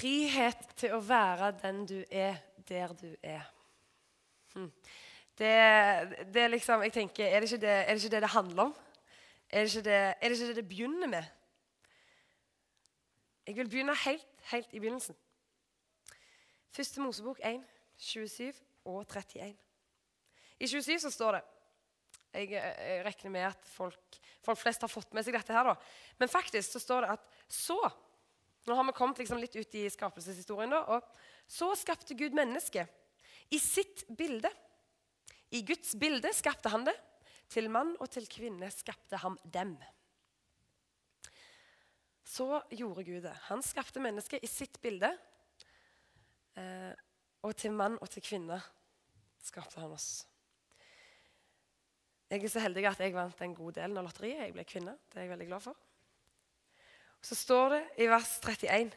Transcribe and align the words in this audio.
Frihet 0.00 0.60
til 0.80 0.94
å 0.96 1.00
være 1.04 1.50
den 1.60 1.82
du 1.88 1.98
er, 2.08 2.38
der 2.68 2.92
du 2.96 3.10
er. 3.22 3.42
Hm. 4.54 4.70
Det, 5.36 5.50
det 6.32 6.42
er 6.42 6.48
liksom, 6.52 6.82
jeg 6.86 6.94
tenker, 6.94 7.26
er 7.26 7.44
det, 7.44 7.60
det, 7.60 7.68
er 7.68 7.92
det 7.92 8.00
ikke 8.00 8.14
det 8.14 8.22
det 8.24 8.32
handler 8.32 8.62
om? 8.70 8.74
Er 9.50 9.66
det, 9.66 9.74
ikke 9.74 9.84
det, 9.84 9.98
er 10.20 10.36
ikke 10.36 10.54
det 10.56 10.66
begynner 10.68 11.12
med? 11.12 11.28
Jeg 13.46 13.56
vil 13.56 13.68
begynne 13.68 13.96
helt, 14.06 14.26
helt 14.52 14.72
i 14.72 14.80
begynnelsen. 14.80 15.16
Første 16.72 17.00
Mosebok 17.00 17.40
1, 17.44 17.64
27 17.96 18.52
og 18.84 19.06
31. 19.06 19.56
I 20.60 20.66
27 20.66 20.98
så 20.98 21.10
står 21.10 21.32
det 21.32 21.42
Jeg, 22.32 22.50
jeg 22.52 23.04
regner 23.04 23.30
med 23.30 23.40
at 23.40 23.64
folk, 23.66 24.20
folk, 24.44 24.58
flest 24.58 24.80
har 24.80 24.88
fått 24.88 25.14
med 25.14 25.26
seg 25.26 25.34
dette 25.34 25.52
her, 25.52 25.66
da. 25.66 25.74
Men 26.18 26.28
faktisk 26.30 26.72
så 26.72 26.78
står 26.78 27.04
det 27.04 27.16
at 27.16 27.24
så 27.48 27.80
Nå 28.68 28.76
har 28.76 28.84
vi 28.84 28.96
kommet 28.96 29.20
liksom 29.22 29.40
litt 29.40 29.56
ut 29.56 29.76
i 29.78 29.86
skapelseshistorien, 29.90 30.72
da. 30.72 30.82
Og 30.96 31.50
så 31.50 31.70
skapte 31.78 32.16
Gud 32.18 32.36
mennesket 32.36 32.90
i 33.50 33.58
sitt 33.58 34.04
bilde. 34.08 34.50
I 35.50 35.62
Guds 35.66 35.94
bilde 35.98 36.32
skapte 36.36 36.70
han 36.72 36.84
det. 36.86 36.96
Til 37.50 37.66
mann 37.72 37.96
og 37.98 38.06
til 38.14 38.28
kvinne 38.30 38.68
skapte 38.70 39.18
han 39.18 39.34
dem. 39.42 39.74
Så 42.30 42.60
gjorde 42.70 43.04
Gud 43.08 43.24
det. 43.24 43.34
Han 43.48 43.64
skapte 43.66 44.02
mennesket 44.02 44.44
i 44.46 44.50
sitt 44.50 44.78
bilde. 44.82 45.10
Eh, 46.54 46.92
og 47.42 47.56
til 47.58 47.74
mann 47.74 47.98
og 47.98 48.10
til 48.12 48.22
kvinne 48.22 48.60
skapte 49.42 49.80
han 49.82 49.96
oss. 49.96 50.10
Jeg 52.30 52.44
er 52.46 52.52
så 52.52 52.62
heldig 52.62 52.84
at 52.86 53.00
jeg 53.02 53.16
vant 53.16 53.40
en 53.42 53.56
god 53.56 53.74
del 53.80 53.96
av 53.98 54.06
lotteriet. 54.06 54.44
Jeg 54.44 54.54
ble 54.54 54.68
kvinne. 54.68 54.94
Det 55.10 55.18
er 55.18 55.26
jeg 55.26 55.32
veldig 55.32 55.48
glad 55.50 55.64
for. 55.64 55.89
Så 57.24 57.36
står 57.36 57.76
det 57.76 57.84
i 58.04 58.10
vers 58.10 58.38
31 58.42 58.90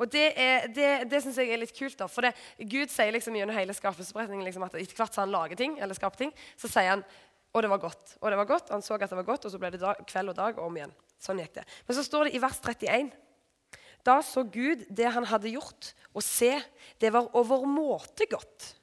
og 0.00 0.08
Det, 0.08 0.30
er, 0.40 0.62
det, 0.72 0.86
det 1.12 1.18
syns 1.20 1.36
jeg 1.36 1.50
er 1.52 1.60
litt 1.60 1.74
kult. 1.76 1.98
da, 1.98 2.06
for 2.08 2.24
det, 2.24 2.30
Gud 2.56 2.88
sier 2.88 3.12
liksom 3.12 3.34
gjennom 3.36 3.52
hele 3.52 3.74
skapelsesberetningen 3.76 4.46
liksom 4.48 4.64
at 4.64 4.78
etter 4.80 4.96
hvert 4.96 5.12
som 5.12 5.26
han 5.26 5.34
lager 5.34 5.60
ting, 5.60 5.74
eller 5.76 5.98
skaper 5.98 6.22
ting, 6.22 6.32
så 6.56 6.70
sier 6.72 6.94
han 6.94 7.04
og 7.50 7.64
det 7.64 7.70
var 7.72 7.82
godt. 7.82 8.16
Og 8.20 8.30
det 8.30 8.38
var 8.38 8.46
godt, 8.46 8.70
Han 8.70 8.82
så 8.82 8.94
at 8.94 9.10
det 9.10 9.18
var 9.18 9.26
godt, 9.26 9.44
og 9.44 9.52
så 9.52 9.58
ble 9.58 9.72
det 9.74 9.80
dag, 9.82 9.98
kveld 10.06 10.30
og 10.30 10.36
dag 10.38 10.58
og 10.58 10.66
om 10.68 10.76
igjen. 10.78 10.92
Sånn 11.20 11.40
gikk 11.42 11.56
det. 11.58 11.64
Men 11.86 11.96
så 11.98 12.04
står 12.06 12.28
det 12.28 12.36
i 12.36 12.42
vers 12.42 12.60
31 12.62 13.10
Da 14.06 14.20
så 14.22 14.44
Gud 14.46 14.86
det 14.88 15.10
han 15.12 15.26
hadde 15.26 15.50
gjort, 15.52 15.92
og 16.14 16.22
se, 16.24 16.54
det 17.02 17.10
var 17.12 17.34
overmåte 17.36 18.28
godt. 18.30 18.74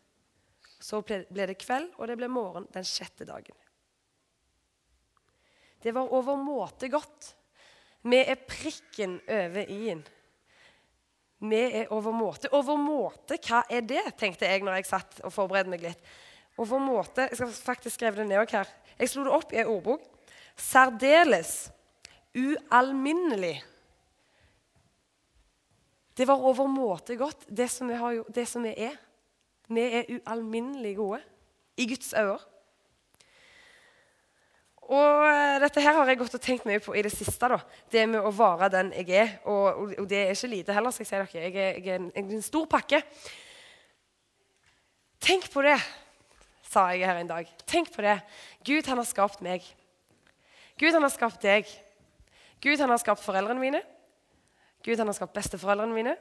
Så 0.77 1.01
ble 1.01 1.47
det 1.47 1.57
kveld, 1.57 1.89
og 1.97 2.07
det 2.07 2.17
ble 2.19 2.29
morgen 2.29 2.67
den 2.75 2.85
sjette 2.85 3.25
dagen. 3.25 3.55
Det 5.81 5.93
var 5.95 6.11
overmåte 6.13 6.89
godt. 6.91 7.33
Vi 8.07 8.19
er 8.23 8.39
prikken 8.47 9.19
over 9.27 9.67
i-en. 9.67 10.03
Vi 11.39 11.59
er 11.81 11.91
overmåte. 11.93 12.49
Overmåte, 12.55 13.37
hva 13.45 13.61
er 13.69 13.83
det? 13.85 14.03
tenkte 14.17 14.47
jeg 14.47 14.63
når 14.65 14.79
jeg 14.79 14.89
satt 14.89 15.19
og 15.27 15.33
forberedte 15.33 15.73
meg 15.73 15.83
litt. 15.85 16.11
Overmåte, 16.57 17.27
Jeg 17.29 17.37
skal 17.37 17.51
faktisk 17.51 17.99
skrive 17.99 18.15
det 18.17 18.27
ned 18.27 18.49
her. 18.49 18.67
Jeg 18.97 19.09
slo 19.09 19.23
det 19.27 19.33
opp 19.35 19.53
i 19.53 19.59
en 19.61 19.67
ordbok. 19.69 20.01
Særdeles. 20.55 21.69
Ualminnelig. 22.33 23.61
Det 26.17 26.25
var 26.27 26.41
overmåte 26.41 27.15
godt, 27.15 27.45
det 27.49 27.69
som 27.69 27.89
har, 27.89 28.23
det 28.33 28.47
som 28.47 28.63
vi 28.65 28.73
er. 28.73 28.95
Vi 29.69 29.81
er 29.81 30.09
ualminnelig 30.17 30.95
gode 30.97 31.21
i 31.77 31.85
Guds 31.85 32.13
øyne. 32.13 32.39
Og 34.87 35.26
dette 35.67 35.83
her 35.83 35.97
har 35.97 36.07
jeg 36.07 36.19
gått 36.21 36.35
og 36.37 36.43
tenkt 36.43 36.67
mye 36.67 36.79
på 36.83 36.95
i 36.95 37.03
det 37.03 37.11
siste. 37.11 37.49
da. 37.51 37.59
Det 37.91 38.05
med 38.09 38.23
å 38.23 38.31
være 38.31 38.69
den 38.71 38.93
jeg 38.95 39.09
er. 39.11 39.33
Og, 39.51 39.81
og 39.99 40.07
det 40.09 40.21
er 40.23 40.31
ikke 40.35 40.51
lite 40.51 40.75
heller, 40.75 40.95
skal 40.95 41.03
jeg 41.03 41.09
si 41.09 41.17
dere. 41.17 41.43
Jeg 41.43 41.55
er, 41.55 41.79
jeg 41.79 41.87
er, 41.87 41.99
en, 41.99 42.11
jeg 42.15 42.23
er 42.23 42.37
en 42.37 42.45
stor 42.45 42.69
pakke. 42.71 43.01
Tenk 45.27 45.49
på 45.51 45.63
det, 45.65 45.75
sa 46.69 46.87
jeg 46.93 47.09
her 47.09 47.19
en 47.19 47.33
dag. 47.33 47.51
Tenk 47.67 47.91
på 47.91 48.05
det. 48.05 48.15
Gud, 48.63 48.87
han 48.87 49.01
har 49.01 49.09
skapt 49.09 49.43
meg. 49.43 49.65
Gud, 50.79 50.93
han 50.93 51.03
har 51.03 51.11
skapt 51.11 51.43
deg. 51.43 51.67
Gud, 52.63 52.79
han 52.79 52.93
har 52.93 53.01
skapt 53.01 53.25
foreldrene 53.25 53.59
mine. 53.59 53.83
Gud, 54.85 54.95
han 54.97 55.09
har 55.09 55.17
skapt 55.17 55.35
besteforeldrene 55.35 55.93
mine. 55.93 56.15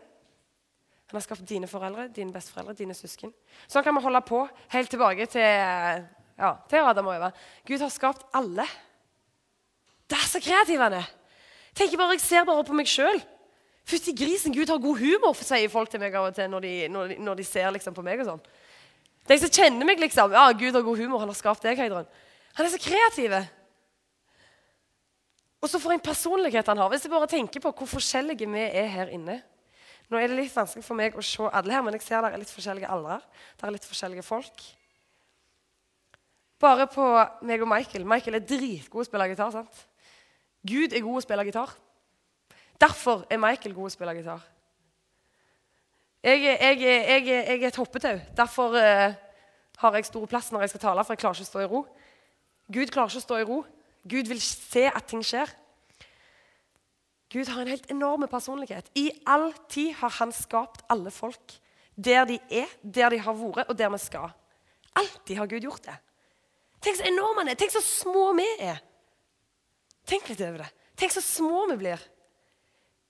Han 1.07 1.21
har 1.21 1.23
skapt 1.23 1.47
dine 1.47 1.69
foreldre, 1.71 2.09
dine 2.11 2.35
besteforeldre, 2.35 2.75
dine 2.75 2.97
søsken. 2.99 3.31
Sånn 3.71 3.85
kan 3.87 3.95
vi 3.95 4.03
holde 4.03 4.25
på 4.27 4.43
helt 4.75 4.91
tilbake 4.91 5.29
til 5.31 5.45
ja, 6.37 6.51
til 6.69 6.83
Adam 6.83 7.09
og 7.09 7.17
Eva. 7.17 7.31
Gud 7.69 7.81
har 7.85 7.93
skapt 7.93 8.27
alle. 8.37 8.67
Det 10.07 10.19
er 10.19 10.29
så 10.31 10.41
kreativ 10.43 10.81
han 10.81 11.01
er. 11.01 11.09
Tenker 11.77 11.99
bare, 12.01 12.17
Jeg 12.17 12.25
ser 12.25 12.45
bare 12.47 12.65
på 12.65 12.77
meg 12.77 12.89
sjøl. 12.91 13.19
Fytti 13.87 14.15
grisen, 14.17 14.55
Gud 14.55 14.71
har 14.71 14.83
god 14.83 14.99
humor, 14.99 15.35
sier 15.39 15.71
folk 15.71 15.91
til 15.91 16.01
meg 16.03 16.15
av 16.19 16.31
og 16.31 16.35
til 16.35 16.49
når 16.51 16.65
de, 16.65 16.73
når 16.91 17.13
de, 17.13 17.19
når 17.23 17.39
de 17.39 17.45
ser 17.47 17.69
liksom, 17.71 17.95
på 17.95 18.03
meg. 18.03 18.23
og 18.25 18.33
sånn. 18.33 18.47
De 19.27 19.39
som 19.43 19.51
kjenner 19.51 19.87
meg, 19.87 20.01
liksom. 20.03 20.33
Ja, 20.35 20.49
Gud 20.55 20.75
har 20.75 20.83
god 20.87 20.99
humor, 20.99 21.23
han 21.23 21.31
har 21.31 21.39
skapt 21.39 21.63
deg, 21.63 21.79
Heidrun. 21.79 22.09
Han 22.59 22.67
er 22.67 22.73
så 22.73 22.81
kreativ. 22.83 23.35
Og 25.63 25.71
så 25.71 25.81
for 25.83 25.95
en 25.95 26.03
personlighet 26.03 26.67
han 26.67 26.79
har. 26.79 26.91
Hvis 26.91 27.07
jeg 27.07 27.15
bare 27.15 27.31
tenker 27.31 27.63
på 27.63 27.73
hvor 27.75 27.91
forskjellige 27.91 28.49
vi 28.51 28.65
er 28.67 28.91
her 28.91 29.13
inne. 29.15 29.41
Nå 30.11 30.19
er 30.19 30.31
det 30.31 30.39
litt 30.39 30.55
vanskelig 30.55 30.87
for 30.87 30.99
meg 30.99 31.17
å 31.19 31.23
se 31.25 31.47
alle 31.51 31.75
her, 31.75 31.83
men 31.83 31.97
jeg 31.97 32.07
ser 32.07 32.23
det 32.23 32.31
er 32.31 32.43
litt 32.43 32.53
forskjellige 32.55 32.91
aldre. 32.95 33.19
Det 33.59 33.67
er 33.67 33.75
litt 33.75 33.89
forskjellige 33.89 34.27
folk. 34.27 34.67
Bare 36.63 36.87
på 36.89 37.07
meg 37.47 37.63
og 37.63 37.71
Michael. 37.71 38.07
Michael 38.09 38.39
er 38.39 38.47
dritgod 38.47 39.03
til 39.03 39.05
å 39.05 39.09
spille 39.09 39.29
gitar. 39.33 39.51
sant? 39.53 39.83
Gud 40.67 40.93
er 40.93 41.05
god 41.05 41.21
å 41.21 41.25
spille 41.25 41.47
gitar. 41.49 41.75
Derfor 42.81 43.25
er 43.31 43.41
Michael 43.41 43.75
god 43.77 43.91
å 43.91 43.95
spille 43.95 44.15
gitar. 44.19 44.43
Jeg, 46.27 46.43
jeg, 46.43 46.81
jeg, 46.81 47.27
jeg 47.27 47.61
er 47.61 47.69
et 47.69 47.79
hoppetau. 47.79 48.17
Derfor 48.37 48.75
uh, 48.75 49.15
har 49.83 49.99
jeg 49.99 50.09
stor 50.09 50.27
plass 50.27 50.51
når 50.51 50.65
jeg 50.65 50.75
skal 50.75 50.85
tale, 50.89 51.05
for 51.05 51.15
jeg 51.15 51.23
klarer 51.23 51.39
ikke 51.39 51.47
å 51.47 51.53
stå 51.53 51.63
i 51.63 51.69
ro. 51.71 51.83
Gud 52.73 52.91
klarer 52.91 53.13
ikke 53.13 53.23
å 53.23 53.27
stå 53.27 53.39
i 53.39 53.47
ro. 53.47 53.61
Gud 54.07 54.31
vil 54.31 54.43
se 54.43 54.87
at 54.91 55.07
ting 55.07 55.23
skjer. 55.27 55.53
Gud 57.33 57.51
har 57.51 57.63
en 57.63 57.71
helt 57.71 57.87
enorm 57.91 58.27
personlighet. 58.31 58.91
I 58.99 59.11
all 59.27 59.51
tid 59.71 59.95
har 60.01 60.15
han 60.19 60.35
skapt 60.35 60.85
alle 60.91 61.13
folk. 61.15 61.57
Der 61.97 62.27
de 62.29 62.41
er, 62.51 62.71
der 62.83 63.15
de 63.15 63.23
har 63.23 63.39
vært, 63.39 63.71
og 63.71 63.79
der 63.79 63.91
vi 63.95 64.03
skal. 64.03 64.35
Alltid 64.97 65.39
har 65.39 65.49
Gud 65.51 65.65
gjort 65.65 65.87
det. 65.87 65.97
Tenk 66.83 66.99
så 66.99 67.07
enorm 67.09 67.41
han 67.41 67.51
er. 67.51 67.59
Tenk 67.59 67.73
så 67.75 67.83
små 67.83 68.31
vi 68.37 68.47
er. 68.63 68.83
Tenk 70.07 70.29
litt 70.31 70.43
over 70.47 70.63
det. 70.63 70.71
Tenk 70.97 71.13
så 71.13 71.23
små 71.25 71.67
vi 71.73 71.81
blir. 71.81 72.03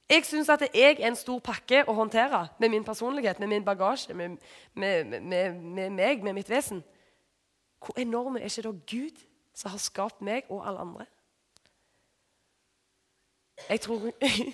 Jeg 0.07 0.23
syns 0.25 0.49
at 0.49 0.63
jeg 0.71 1.01
er 1.01 1.09
en 1.09 1.17
stor 1.19 1.41
pakke 1.43 1.83
å 1.91 1.95
håndtere 1.99 2.45
med 2.63 2.71
min 2.71 2.85
personlighet, 2.87 3.41
med 3.43 3.51
min 3.51 3.65
bagasje, 3.67 4.15
med, 4.15 4.37
med, 4.75 5.17
med, 5.19 5.57
med 5.59 5.91
meg, 5.91 6.23
med 6.23 6.37
mitt 6.37 6.51
vesen. 6.51 6.85
Hvor 7.83 7.99
enorme 7.99 8.41
er 8.41 8.47
ikke 8.47 8.69
da 8.69 8.73
Gud 8.87 9.25
som 9.57 9.75
har 9.75 9.83
skapt 9.83 10.23
meg 10.25 10.47
og 10.49 10.63
alle 10.63 10.85
andre? 10.87 11.09
Jeg 13.67 13.81
tror 13.81 14.11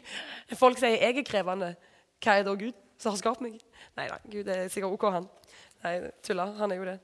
Folk 0.62 0.80
sier 0.80 0.96
jeg 0.96 1.20
er 1.20 1.26
krevende. 1.26 1.74
Hva 2.22 2.38
er 2.38 2.48
da 2.48 2.56
Gud 2.56 2.76
som 2.96 3.12
har 3.12 3.20
skapt 3.20 3.44
meg? 3.44 3.60
Nei 3.98 4.08
da, 4.08 4.18
Gud 4.24 4.48
er 4.48 4.66
sikkert 4.72 4.96
OK, 4.96 5.08
han. 5.18 5.28
Nei, 5.84 5.94
tuller. 6.24 6.56
Han 6.58 6.72
er 6.72 6.80
jo 6.80 6.88
det. 6.88 6.98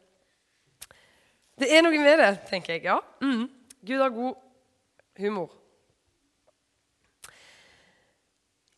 Det 1.59 1.69
er 1.75 1.83
noe 1.83 2.01
med 2.01 2.21
det, 2.23 2.35
tenker 2.49 2.77
jeg. 2.77 2.87
Ja. 2.87 3.01
Mm. 3.21 3.49
Gud 3.85 4.01
har 4.01 4.15
god 4.15 4.48
humor. 5.19 5.53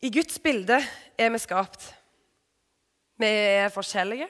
I 0.00 0.10
Guds 0.10 0.38
bilde 0.40 0.78
er 1.18 1.32
vi 1.32 1.38
skapt. 1.42 1.90
Vi 3.20 3.28
er 3.28 3.68
forskjellige. 3.68 4.28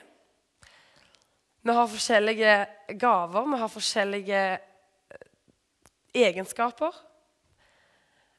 Vi 1.61 1.75
har 1.77 1.87
forskjellige 1.87 2.55
gaver, 2.99 3.45
vi 3.47 3.59
har 3.61 3.71
forskjellige 3.71 4.41
eh, 4.57 5.25
egenskaper. 6.25 6.97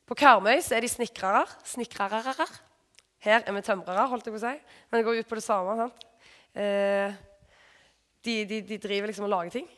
På 0.05 0.19
Karmøy 0.19 0.61
så 0.61 0.77
er 0.77 0.85
de 0.85 0.91
snekrere. 0.93 1.47
Snekrere. 1.65 2.21
Her 3.23 3.47
er 3.47 3.55
vi 3.55 3.63
tømrere, 3.65 4.09
holdt 4.11 4.27
jeg 4.27 4.35
på 4.35 4.41
å 4.41 4.45
si. 4.45 4.57
Men 4.91 4.99
det 4.99 5.07
går 5.07 5.23
ut 5.23 5.31
på 5.31 5.39
det 5.39 5.47
samme. 5.47 5.77
sant? 5.79 6.09
Eh, 6.53 7.15
de, 8.23 8.35
de, 8.45 8.61
de 8.67 8.79
driver 8.83 9.09
liksom 9.09 9.25
og 9.25 9.33
lager 9.33 9.57
ting. 9.57 9.69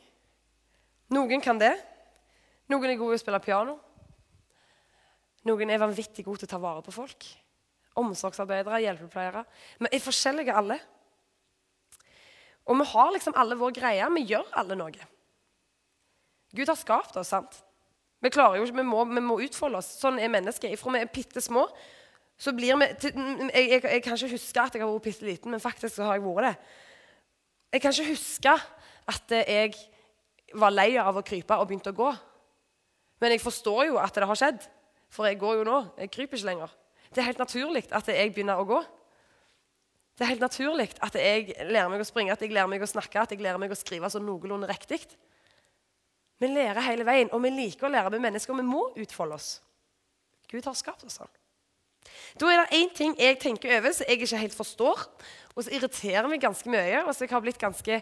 Noen 1.13 1.39
kan 1.41 1.61
det. 1.61 1.75
Noen 2.71 2.89
er 2.89 2.97
gode 2.97 3.13
til 3.13 3.21
å 3.21 3.23
spille 3.23 3.41
piano. 3.43 3.75
Noen 5.45 5.69
er 5.69 5.81
vanvittig 5.81 6.25
gode 6.25 6.41
til 6.41 6.49
å 6.49 6.53
ta 6.55 6.61
vare 6.61 6.81
på 6.85 6.93
folk. 6.95 7.27
Omsorgsarbeidere, 8.01 8.81
hjelpepleiere. 8.83 9.43
Vi 9.79 9.91
er 9.91 10.03
forskjellige 10.03 10.55
alle. 10.57 10.79
Og 12.65 12.79
vi 12.79 12.87
har 12.89 13.11
liksom 13.13 13.37
alle 13.37 13.57
vår 13.59 13.75
greie. 13.77 14.07
Vi 14.17 14.25
gjør 14.31 14.49
alle 14.61 14.77
noe. 14.79 15.11
Gud 16.55 16.71
har 16.71 16.79
skapt 16.79 17.17
oss, 17.19 17.29
sant? 17.29 17.61
Vi 18.23 18.31
klarer 18.33 18.57
jo 18.57 18.65
ikke, 18.65 18.79
vi 18.79 18.87
må, 18.87 19.03
vi 19.05 19.21
må 19.21 19.37
utfolde 19.43 19.77
oss. 19.77 19.91
Sånn 20.01 20.17
er 20.17 20.31
mennesket. 20.33 20.73
Fra 20.81 20.93
vi 20.95 21.03
er 21.03 21.11
bitte 21.13 21.43
små, 21.43 21.67
så 22.41 22.51
blir 22.55 22.79
vi 22.79 22.87
jeg, 22.87 23.11
jeg, 23.53 23.81
jeg, 23.83 24.01
kan 24.03 24.17
ikke 24.17 24.33
huske 24.33 24.63
at 24.63 24.75
jeg 24.75 24.81
har 24.81 24.89
vært 24.89 25.05
bitte 25.05 25.27
liten, 25.27 25.53
men 25.53 25.61
faktisk 25.63 25.99
så 25.99 26.07
har 26.09 26.17
jeg 26.17 26.25
vært 26.25 26.47
det. 26.47 26.55
Jeg 27.75 27.83
kan 27.83 27.93
ikke 27.93 28.13
huske 28.15 28.55
at 29.13 29.35
jeg 29.35 29.75
var 30.57 30.73
lei 30.73 30.95
av 30.97 31.19
å 31.19 31.23
krype 31.27 31.59
og 31.59 31.69
begynte 31.69 31.93
å 31.93 31.99
gå. 31.99 32.09
Men 33.21 33.35
jeg 33.35 33.43
forstår 33.43 33.85
jo 33.89 33.99
at 34.01 34.15
det 34.15 34.27
har 34.27 34.39
skjedd, 34.39 34.65
for 35.13 35.29
jeg 35.29 35.39
går 35.39 35.61
jo 35.61 35.67
nå. 35.67 35.77
Jeg 36.01 36.11
kryper 36.11 36.37
ikke 36.37 36.49
lenger. 36.49 36.73
Det 37.09 37.21
er 37.21 37.29
helt 37.29 37.39
naturlig 37.39 37.85
at 37.95 38.09
jeg 38.11 38.33
begynner 38.35 38.59
å 38.59 38.67
gå. 38.67 38.81
Det 40.15 40.23
er 40.23 40.31
helt 40.31 40.43
naturlig 40.43 40.89
at 41.03 41.15
jeg 41.19 41.53
lærer 41.67 41.91
meg 41.91 42.03
å 42.03 42.07
springe, 42.07 42.33
at 42.35 42.43
jeg 42.43 42.51
lærer 42.55 42.71
meg 42.71 42.83
å 42.83 42.89
snakke, 42.89 43.19
at 43.19 43.31
jeg 43.31 43.43
lærer 43.43 43.59
meg 43.59 43.71
å 43.71 43.77
skrive 43.79 44.09
sånn 44.11 44.25
noenlunde 44.27 44.67
riktig. 44.71 45.01
Vi 46.39 46.51
lærer 46.51 46.83
hele 46.83 47.07
veien, 47.07 47.31
og 47.31 47.43
vi 47.43 47.51
liker 47.51 47.87
å 47.87 47.91
lære 47.91 48.11
med 48.15 48.23
mennesker. 48.27 48.55
Vi 48.55 48.67
må 48.67 48.89
utfolde 48.99 49.39
oss. 49.39 49.49
Gud 50.51 50.67
har 50.67 50.75
skapt 50.77 51.03
oss 51.07 51.19
sånn. 51.19 51.31
Da 52.39 52.49
er 52.51 52.61
det 52.61 52.79
én 52.79 52.91
ting 52.93 53.15
jeg 53.17 53.39
tenker 53.41 53.77
over 53.79 53.95
som 53.95 54.07
jeg 54.07 54.21
ikke 54.21 54.39
helt 54.43 54.55
forstår, 54.55 55.03
og 55.55 55.63
som 55.63 55.73
irriterer 55.73 56.27
meg 56.29 56.43
ganske 56.43 56.69
mye, 56.69 57.01
og 57.05 57.13
som 57.15 57.25
jeg 57.25 57.33
har 57.33 57.43
blitt 57.43 57.61
ganske 57.61 57.99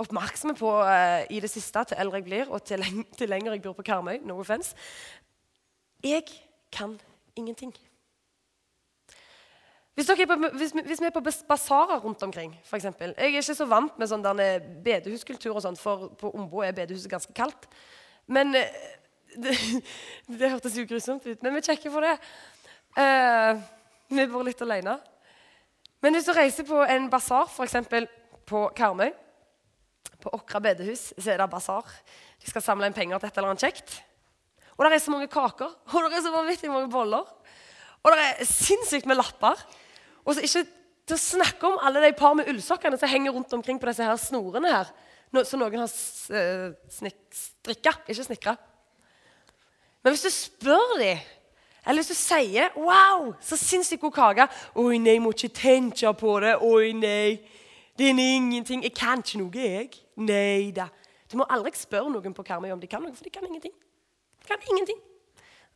oppmerksom 0.00 0.54
på 0.58 0.72
uh, 0.82 1.22
i 1.30 1.40
det 1.42 1.50
siste, 1.52 1.84
til 1.84 2.00
eldre 2.00 2.20
jeg 2.20 2.28
blir, 2.28 2.50
og 2.50 2.64
til, 2.64 2.80
leng 2.82 3.04
til 3.18 3.30
lenger 3.30 3.56
jeg 3.56 3.62
bor 3.66 3.76
på 3.78 3.86
Karmøy. 3.86 4.18
No 4.24 4.38
offense. 4.40 4.74
Jeg 6.04 6.24
kan 6.72 6.98
ingenting. 7.36 7.74
Hvis, 9.94 10.06
på, 10.06 10.34
hvis, 10.56 10.72
hvis, 10.84 11.00
vi 11.00 11.06
er 11.06 11.10
på 11.10 11.20
basarer 11.48 11.98
rundt 12.00 12.22
omkring, 12.22 12.60
f.eks. 12.64 12.84
Jeg 12.84 13.14
er 13.16 13.26
ikke 13.26 13.42
så 13.42 13.66
vant 13.68 13.98
med 13.98 14.08
sånn 14.08 14.24
bedehuskultur, 14.84 15.58
og 15.58 15.62
sånt, 15.62 15.80
for 15.80 16.08
på 16.16 16.30
Ombo 16.32 16.62
er 16.64 16.72
bedehuset 16.72 17.10
ganske 17.10 17.34
kaldt. 17.36 17.68
Men 18.30 18.54
eh, 18.56 18.70
det, 19.36 19.56
det 20.40 20.50
hørtes 20.54 20.78
jo 20.78 20.86
grusomt 20.88 21.26
ut, 21.26 21.42
men 21.42 21.54
vi 21.54 21.64
sjekker 21.66 21.92
for 21.92 22.06
det. 22.06 22.16
Uh, 22.96 23.60
vi 24.08 24.26
bor 24.30 24.46
litt 24.46 24.62
alene. 24.64 24.96
Men 26.00 26.16
hvis 26.16 26.30
du 26.30 26.32
reiser 26.32 26.64
på 26.64 26.80
en 26.80 27.10
basar, 27.12 27.50
f.eks. 27.50 27.76
på 28.48 28.62
Karmøy, 28.76 29.12
på 30.22 30.32
Åkra 30.36 30.60
bedehus, 30.64 31.10
så 31.16 31.32
er 31.32 31.40
det 31.40 31.50
basar. 31.52 31.88
De 32.40 32.50
skal 32.50 32.64
samle 32.64 32.88
inn 32.88 32.96
penger 32.96 33.20
til 33.20 33.30
et 33.30 33.38
eller 33.40 33.52
annet 33.52 33.64
kjekt. 33.66 33.98
Og 34.76 34.86
det 34.86 34.96
er 34.96 35.02
så 35.04 35.12
mange 35.12 35.28
kaker, 35.28 35.72
og 35.92 36.06
det 36.08 36.18
er 36.18 36.24
så 36.24 36.32
vanvittig 36.32 36.70
mange 36.72 36.90
boller. 36.92 37.26
Og 38.00 38.12
det 38.14 38.26
er 38.26 38.48
sinnssykt 38.48 39.08
med 39.08 39.18
lapper. 39.20 39.60
Og 40.24 40.36
så 40.36 40.44
ikke 40.44 40.64
til 41.10 41.16
å 41.16 41.20
snakke 41.20 41.68
om 41.68 41.80
alle 41.84 42.02
de 42.04 42.14
par 42.16 42.36
med 42.38 42.48
ullsokkene 42.48 42.98
som 43.00 43.10
henger 43.10 43.34
rundt 43.34 43.52
omkring 43.56 43.80
på 43.80 43.88
disse 43.90 44.06
her 44.06 44.20
snorene 44.20 44.72
her. 44.72 44.92
Som 45.46 45.60
noen 45.62 45.82
har 45.82 45.90
eh, 45.90 46.70
strikka, 46.88 47.92
ikke 48.08 48.26
snekra. 48.26 48.56
Men 50.00 50.14
hvis 50.14 50.24
du 50.24 50.32
spør 50.32 50.96
dem, 50.98 51.20
eller 51.86 52.02
hvis 52.02 52.12
du 52.12 52.14
sier 52.14 52.72
'Wow, 52.76 53.34
så 53.40 53.56
sinnssykt 53.56 54.00
god 54.00 54.12
kake' 54.12 54.48
'Oi, 54.74 54.98
nei, 54.98 55.18
må 55.18 55.30
ikke 55.30 55.48
tenke 55.48 56.12
på 56.14 56.40
det. 56.40 56.56
Oi, 56.60 56.92
nei. 56.92 57.40
Det 57.98 58.08
er 58.08 58.18
ingenting. 58.18 58.82
Jeg 58.82 58.94
kan 58.94 59.18
ikke 59.18 59.38
noe, 59.38 59.50
jeg. 59.54 59.90
Nei 60.20 60.70
da. 60.76 60.88
Du 61.30 61.38
må 61.40 61.46
aldri 61.48 61.72
spørre 61.78 62.10
noen 62.12 62.34
på 62.36 62.44
Karmøy 62.46 62.72
om 62.74 62.80
de 62.82 62.88
kan 62.90 63.02
noe, 63.04 63.14
for 63.16 63.26
de 63.26 63.32
kan 63.32 63.46
ingenting. 63.46 63.72
De 64.40 64.48
kan 64.50 64.66
ingenting. 64.68 64.98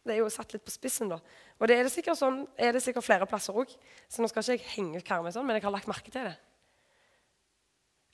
Det 0.05 0.13
er 0.13 0.21
jo 0.21 0.29
satt 0.33 0.53
litt 0.53 0.65
på 0.67 0.73
spissen, 0.75 1.09
da. 1.09 1.17
Og 1.57 1.71
det 1.71 1.79
er 1.79 1.87
det 1.87 1.93
sikkert, 1.95 2.19
sånn, 2.21 2.43
er 2.61 2.75
det 2.77 2.83
sikkert 2.85 3.07
flere 3.07 3.29
plasser 3.29 3.57
òg. 3.57 3.71
Så 4.11 4.21
nå 4.21 4.29
skal 4.29 4.45
ikke 4.45 4.59
jeg 4.59 4.73
henge 4.75 5.05
Karmøy 5.07 5.33
sånn, 5.33 5.47
men 5.49 5.57
jeg 5.57 5.65
har 5.65 5.73
lagt 5.73 5.89
merke 5.89 6.13
til 6.13 6.27
det. 6.29 6.35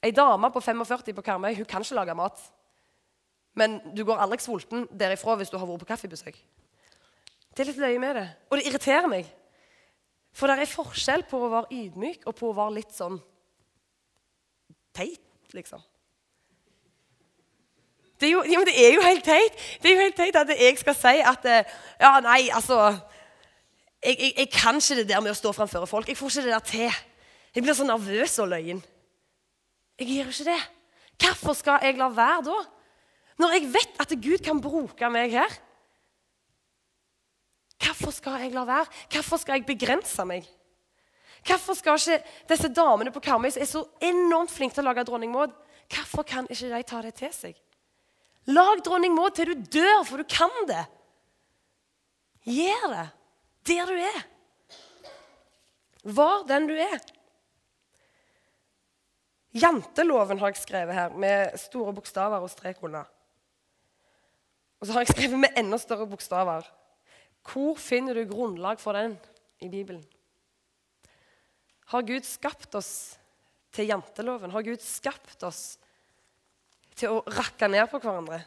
Ei 0.06 0.12
dame 0.16 0.48
på 0.52 0.62
45 0.62 1.16
på 1.16 1.24
Karmøy 1.26 1.56
hun 1.58 1.68
kan 1.68 1.82
ikke 1.84 1.98
lage 1.98 2.16
mat. 2.16 2.38
Men 3.58 3.80
du 3.96 4.04
går 4.06 4.22
aldri 4.22 4.38
sulten 4.44 4.86
derifra 4.94 5.34
hvis 5.40 5.50
du 5.50 5.58
har 5.58 5.66
vært 5.66 5.82
på 5.82 5.90
kaffebesøk. 5.90 6.38
Det 7.50 7.64
er 7.64 7.72
litt 7.72 7.82
løye 7.82 8.00
med 8.00 8.16
det. 8.16 8.26
Og 8.48 8.60
det 8.60 8.68
irriterer 8.70 9.10
meg. 9.10 9.26
For 10.36 10.46
det 10.46 10.62
er 10.62 10.70
forskjell 10.70 11.26
på 11.26 11.40
å 11.42 11.50
være 11.50 11.74
ydmyk 11.74 12.28
og 12.30 12.36
på 12.38 12.52
å 12.52 12.56
være 12.56 12.76
litt 12.78 12.94
sånn 12.94 13.18
teit, 14.94 15.24
liksom. 15.56 15.82
Det 18.20 18.28
er, 18.28 18.32
jo, 18.34 18.42
ja, 18.44 18.60
det 18.68 18.74
er 18.76 18.94
jo 18.94 19.00
helt 19.00 19.24
teit 19.24 19.54
Det 19.80 19.88
er 19.88 19.94
jo 19.94 20.00
helt 20.02 20.16
teit 20.18 20.36
at 20.36 20.50
jeg 20.52 20.76
skal 20.76 20.96
si 20.98 21.22
at 21.24 21.46
eh, 21.48 21.70
Ja, 22.00 22.18
nei, 22.20 22.50
altså 22.52 22.80
jeg, 24.04 24.16
jeg, 24.18 24.32
jeg 24.36 24.50
kan 24.52 24.76
ikke 24.76 24.98
det 25.00 25.08
der 25.08 25.20
med 25.24 25.32
å 25.32 25.36
stå 25.36 25.52
framfor 25.52 25.84
folk. 25.88 26.08
Jeg 26.08 26.16
får 26.16 26.30
ikke 26.30 26.44
det 26.46 26.52
der 26.54 26.64
til. 26.64 27.00
Jeg 27.54 27.64
blir 27.64 27.76
så 27.76 27.84
nervøs 27.84 28.38
og 28.40 28.48
løyen. 28.48 28.78
Jeg 30.00 30.08
gjør 30.08 30.30
jo 30.30 30.32
ikke 30.32 30.46
det. 30.48 30.60
Hvorfor 31.20 31.56
skal 31.58 31.84
jeg 31.84 31.98
la 32.00 32.08
være 32.08 32.46
da? 32.46 32.54
Når 33.40 33.56
jeg 33.56 33.68
vet 33.74 34.00
at 34.00 34.14
Gud 34.24 34.44
kan 34.44 34.60
bruke 34.64 35.10
meg 35.12 35.36
her. 35.36 35.52
Hvorfor 37.84 38.16
skal 38.16 38.40
jeg 38.44 38.54
la 38.56 38.64
være? 38.68 38.88
Hvorfor 39.12 39.40
skal 39.40 39.60
jeg 39.60 39.68
begrense 39.68 40.24
meg? 40.24 40.48
Hvorfor 41.46 41.76
skal 41.76 42.00
ikke 42.00 42.22
disse 42.48 42.68
damene 42.72 43.12
på 43.12 43.20
Karmøy 43.24 43.52
som 43.52 43.62
er 43.62 43.68
så 43.68 43.84
enormt 44.04 44.52
flinke 44.52 44.76
til 44.76 44.84
å 44.84 44.90
lage 44.90 45.04
dronning 45.08 45.32
Maud, 45.32 45.52
hvorfor 45.88 46.24
kan 46.28 46.48
ikke 46.50 46.68
de 46.68 46.82
ta 46.88 47.00
det 47.04 47.14
til 47.16 47.32
seg? 47.32 47.56
Lag 48.48 48.80
dronning 48.84 49.14
Maud 49.14 49.34
til 49.36 49.52
du 49.52 49.64
dør, 49.78 50.02
for 50.08 50.22
du 50.22 50.24
kan 50.24 50.52
det. 50.68 50.84
Gjør 52.48 52.94
det 52.96 53.08
der 53.68 53.90
du 53.90 53.98
er. 54.00 54.22
Var 56.16 56.44
den 56.48 56.68
du 56.70 56.74
er. 56.80 57.00
Janteloven 59.52 60.38
har 60.38 60.52
jeg 60.52 60.62
skrevet 60.62 60.94
her 60.94 61.16
med 61.18 61.56
store 61.58 61.92
bokstaver 61.94 62.40
og 62.40 62.50
strek 62.52 62.80
under. 62.86 63.04
Og 64.80 64.86
så 64.86 64.94
har 64.94 65.04
jeg 65.04 65.12
skrevet 65.12 65.42
med 65.42 65.58
enda 65.58 65.76
større 65.78 66.06
bokstaver. 66.08 66.64
Hvor 67.44 67.74
finner 67.80 68.14
du 68.14 68.24
grunnlag 68.30 68.80
for 68.80 68.96
den 68.96 69.18
i 69.60 69.68
Bibelen? 69.68 70.04
Har 71.90 72.06
Gud 72.06 72.24
skapt 72.24 72.74
oss 72.78 73.18
til 73.74 73.90
janteloven? 73.90 74.52
Har 74.54 74.62
Gud 74.62 74.80
skapt 74.84 75.42
oss 75.42 75.78
til 76.98 77.14
å 77.14 77.22
rakke 77.26 77.68
ned 77.70 77.86
på 77.90 78.00
hverandre? 78.02 78.40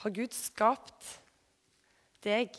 Har 0.00 0.14
Gud 0.16 0.34
skapt 0.34 1.16
deg 2.24 2.54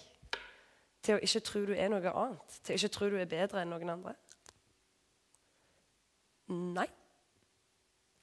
til 1.02 1.18
å 1.18 1.22
ikke 1.22 1.42
tro 1.46 1.64
du 1.66 1.74
er 1.74 1.90
noe 1.90 2.14
annet? 2.14 2.60
Til 2.62 2.76
å 2.76 2.80
ikke 2.80 2.96
tro 2.98 3.10
du 3.10 3.18
er 3.18 3.30
bedre 3.30 3.64
enn 3.64 3.74
noen 3.74 3.96
andre? 3.96 4.14
Nei. 6.52 6.88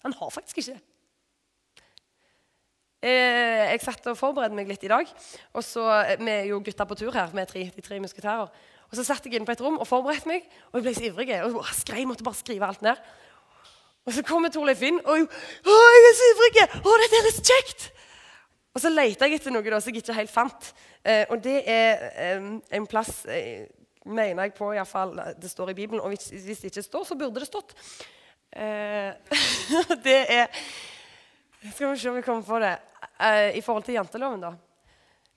Han 0.04 0.14
har 0.14 0.30
faktisk 0.30 0.60
ikke 0.60 0.76
det. 0.76 0.84
Eh, 2.98 3.70
jeg 3.70 3.82
satt 3.82 4.06
og 4.10 4.18
forberedte 4.18 4.56
meg 4.58 4.70
litt 4.70 4.82
i 4.82 4.90
dag. 4.90 5.06
og 5.52 5.64
så, 5.64 5.84
Vi 6.18 6.30
er 6.30 6.44
jo 6.50 6.62
gutta 6.62 6.84
på 6.84 6.94
tur 6.98 7.12
her 7.14 7.30
med 7.32 7.46
tre, 7.48 7.70
de 7.74 7.82
tre. 7.82 7.98
Og 8.90 8.96
Så 8.96 9.04
satt 9.04 9.24
jeg 9.24 9.34
inne 9.34 9.46
på 9.46 9.52
et 9.52 9.60
rom 9.60 9.78
og 9.78 9.86
forberedte 9.86 10.26
meg, 10.26 10.42
og 10.72 10.78
jeg 10.78 10.82
ble 10.82 10.94
så 10.94 11.04
ivrig. 11.04 11.42
og 11.42 11.64
skrev, 11.66 12.06
måtte 12.06 12.24
bare 12.24 12.34
skrive 12.34 12.66
alt 12.66 12.82
ned. 12.82 12.96
Og 14.08 14.14
så 14.16 14.24
kommer 14.24 14.48
Torleif 14.48 14.80
inn, 14.88 15.02
og 15.04 15.18
jeg, 15.20 15.26
å, 15.68 15.78
jeg 15.92 16.04
er 16.08 16.14
så 16.16 16.28
ivrig! 16.32 16.66
Å, 16.80 16.92
dette 17.02 17.18
er 17.18 17.34
så 17.36 17.42
kjekt! 17.44 17.88
Og 18.72 18.80
så 18.80 18.92
leter 18.92 19.28
jeg 19.28 19.40
etter 19.40 19.52
noe 19.52 19.66
da, 19.66 19.80
som 19.84 19.92
jeg 19.92 20.00
ikke 20.00 20.16
helt 20.16 20.32
fant. 20.32 20.70
Eh, 21.04 21.26
og 21.28 21.42
det 21.44 21.58
er 21.68 22.06
eh, 22.24 22.46
en 22.78 22.86
plass 22.88 23.26
eh, 23.28 23.66
mener 24.08 24.46
jeg 24.46 24.54
på, 24.56 24.70
iallfall 24.72 25.12
det 25.36 25.50
står 25.50 25.74
i 25.74 25.76
Bibelen. 25.76 26.00
Og 26.00 26.14
hvis, 26.14 26.30
hvis, 26.32 26.62
det 26.62 26.70
ikke 26.70 26.86
står, 26.86 27.04
så 27.04 27.18
burde 27.20 27.42
det 27.42 27.50
stått. 27.50 27.74
Eh, 28.56 29.12
det 30.06 30.18
er 30.38 30.48
Skal 31.74 31.90
vi 31.90 31.98
se 31.98 32.08
om 32.08 32.16
vi 32.16 32.24
kommer 32.24 32.48
på 32.48 32.64
det. 32.64 32.74
Eh, 33.20 33.58
I 33.58 33.64
forhold 33.66 33.84
til 33.84 33.98
janteloven, 33.98 34.46
da. 34.46 34.54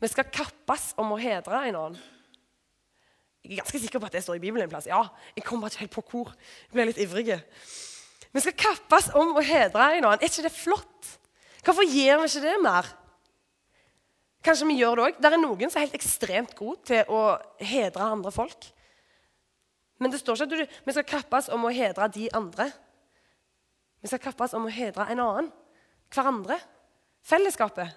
Vi 0.02 0.10
skal 0.16 0.32
kappes 0.32 0.92
om 1.02 1.12
å 1.12 1.20
hedre 1.20 1.66
en 1.68 1.84
annen. 1.84 2.02
Jeg 3.42 3.58
er 3.58 3.64
ganske 3.64 3.80
sikker 3.82 4.00
på 4.00 4.08
at 4.08 4.16
det 4.16 4.22
står 4.24 4.38
i 4.38 4.44
Bibelen 4.44 4.64
en 4.64 4.72
plass. 4.72 4.88
Ja, 4.88 5.02
Jeg 5.36 5.44
kommer 5.44 5.68
ikke 5.68 5.84
helt 5.84 5.98
på 5.98 6.10
hvor. 6.14 6.36
Jeg 6.70 6.78
ble 6.78 6.92
litt 6.92 7.02
ivrig. 7.02 7.42
Vi 8.32 8.44
skal 8.44 8.56
kappes 8.56 9.10
om 9.18 9.36
å 9.36 9.44
hedre 9.44 9.92
en 9.98 10.08
annen. 10.08 10.22
Er 10.22 10.30
ikke 10.30 10.46
det 10.48 10.56
flott? 10.56 11.10
Hvorfor 11.66 11.86
gjør 11.86 12.22
vi 12.24 12.30
ikke 12.30 12.44
det 12.46 12.58
mer? 12.64 12.88
Kanskje 14.42 14.68
vi 14.72 14.78
gjør 14.80 14.98
det 14.98 15.08
òg. 15.08 15.18
Det 15.22 15.30
er 15.30 15.42
noen 15.42 15.70
som 15.70 15.80
er 15.80 15.86
helt 15.86 15.98
ekstremt 16.00 16.56
gode 16.58 16.80
til 16.90 17.12
å 17.14 17.24
hedre 17.62 18.08
andre 18.08 18.32
folk. 18.34 18.70
Men 20.02 20.14
det 20.14 20.22
står 20.22 20.40
ikke 20.40 20.48
at 20.48 20.72
du, 20.72 20.78
vi 20.88 20.96
skal 20.96 21.10
kappes 21.12 21.52
om 21.54 21.68
å 21.68 21.74
hedre 21.76 22.08
de 22.16 22.26
andre. 22.34 22.72
Vi 24.02 24.10
skal 24.10 24.24
kappes 24.24 24.56
om 24.58 24.66
å 24.66 24.74
hedre 24.74 25.06
en 25.14 25.22
annen. 25.22 25.52
Hverandre. 26.12 26.58
Fellesskapet. 27.22 27.92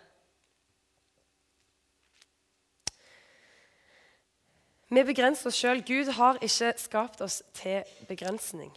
Vi 4.92 5.02
begrenser 5.02 5.48
oss 5.48 5.56
sjøl. 5.56 5.80
Gud 5.86 6.12
har 6.18 6.36
ikke 6.44 6.74
skapt 6.78 7.24
oss 7.24 7.40
til 7.56 7.88
begrensning. 8.10 8.74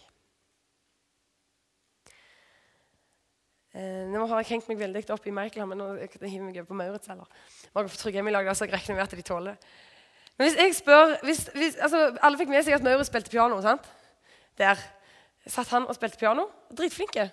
Eh, 3.77 4.05
nå 4.09 4.23
har 4.25 4.41
jeg 4.41 4.55
hengt 4.55 4.69
meg 4.71 4.79
veldig 4.79 5.03
opp 5.13 5.25
i 5.29 5.31
Michael, 5.33 5.67
men 5.69 5.77
nå 5.77 5.87
hiver 5.99 6.45
meg 6.47 6.55
over 6.57 6.69
på 6.71 6.77
Maurits. 6.79 7.09
eller. 7.13 7.25
Bare 7.73 7.89
for 7.89 8.09
lager 8.09 8.31
lag, 8.31 8.55
så 8.55 8.65
jeg 8.65 8.73
regner 8.73 8.95
med 8.95 9.03
at 9.03 9.11
de 9.11 9.21
tåler. 9.21 9.55
Men 10.37 10.47
hvis 10.47 10.57
jeg 10.57 10.75
spør, 10.75 11.17
hvis, 11.23 11.49
hvis, 11.53 11.75
altså, 11.75 12.17
Alle 12.21 12.37
fikk 12.37 12.49
med 12.49 12.63
seg 12.63 12.73
at 12.73 12.83
Maurits 12.83 13.07
spilte 13.07 13.29
piano. 13.29 13.61
sant? 13.61 13.81
Der 14.57 14.75
satt 15.45 15.67
han 15.67 15.85
og 15.85 15.95
spilte 15.95 16.17
piano. 16.17 16.47
Dritflinke, 16.77 17.29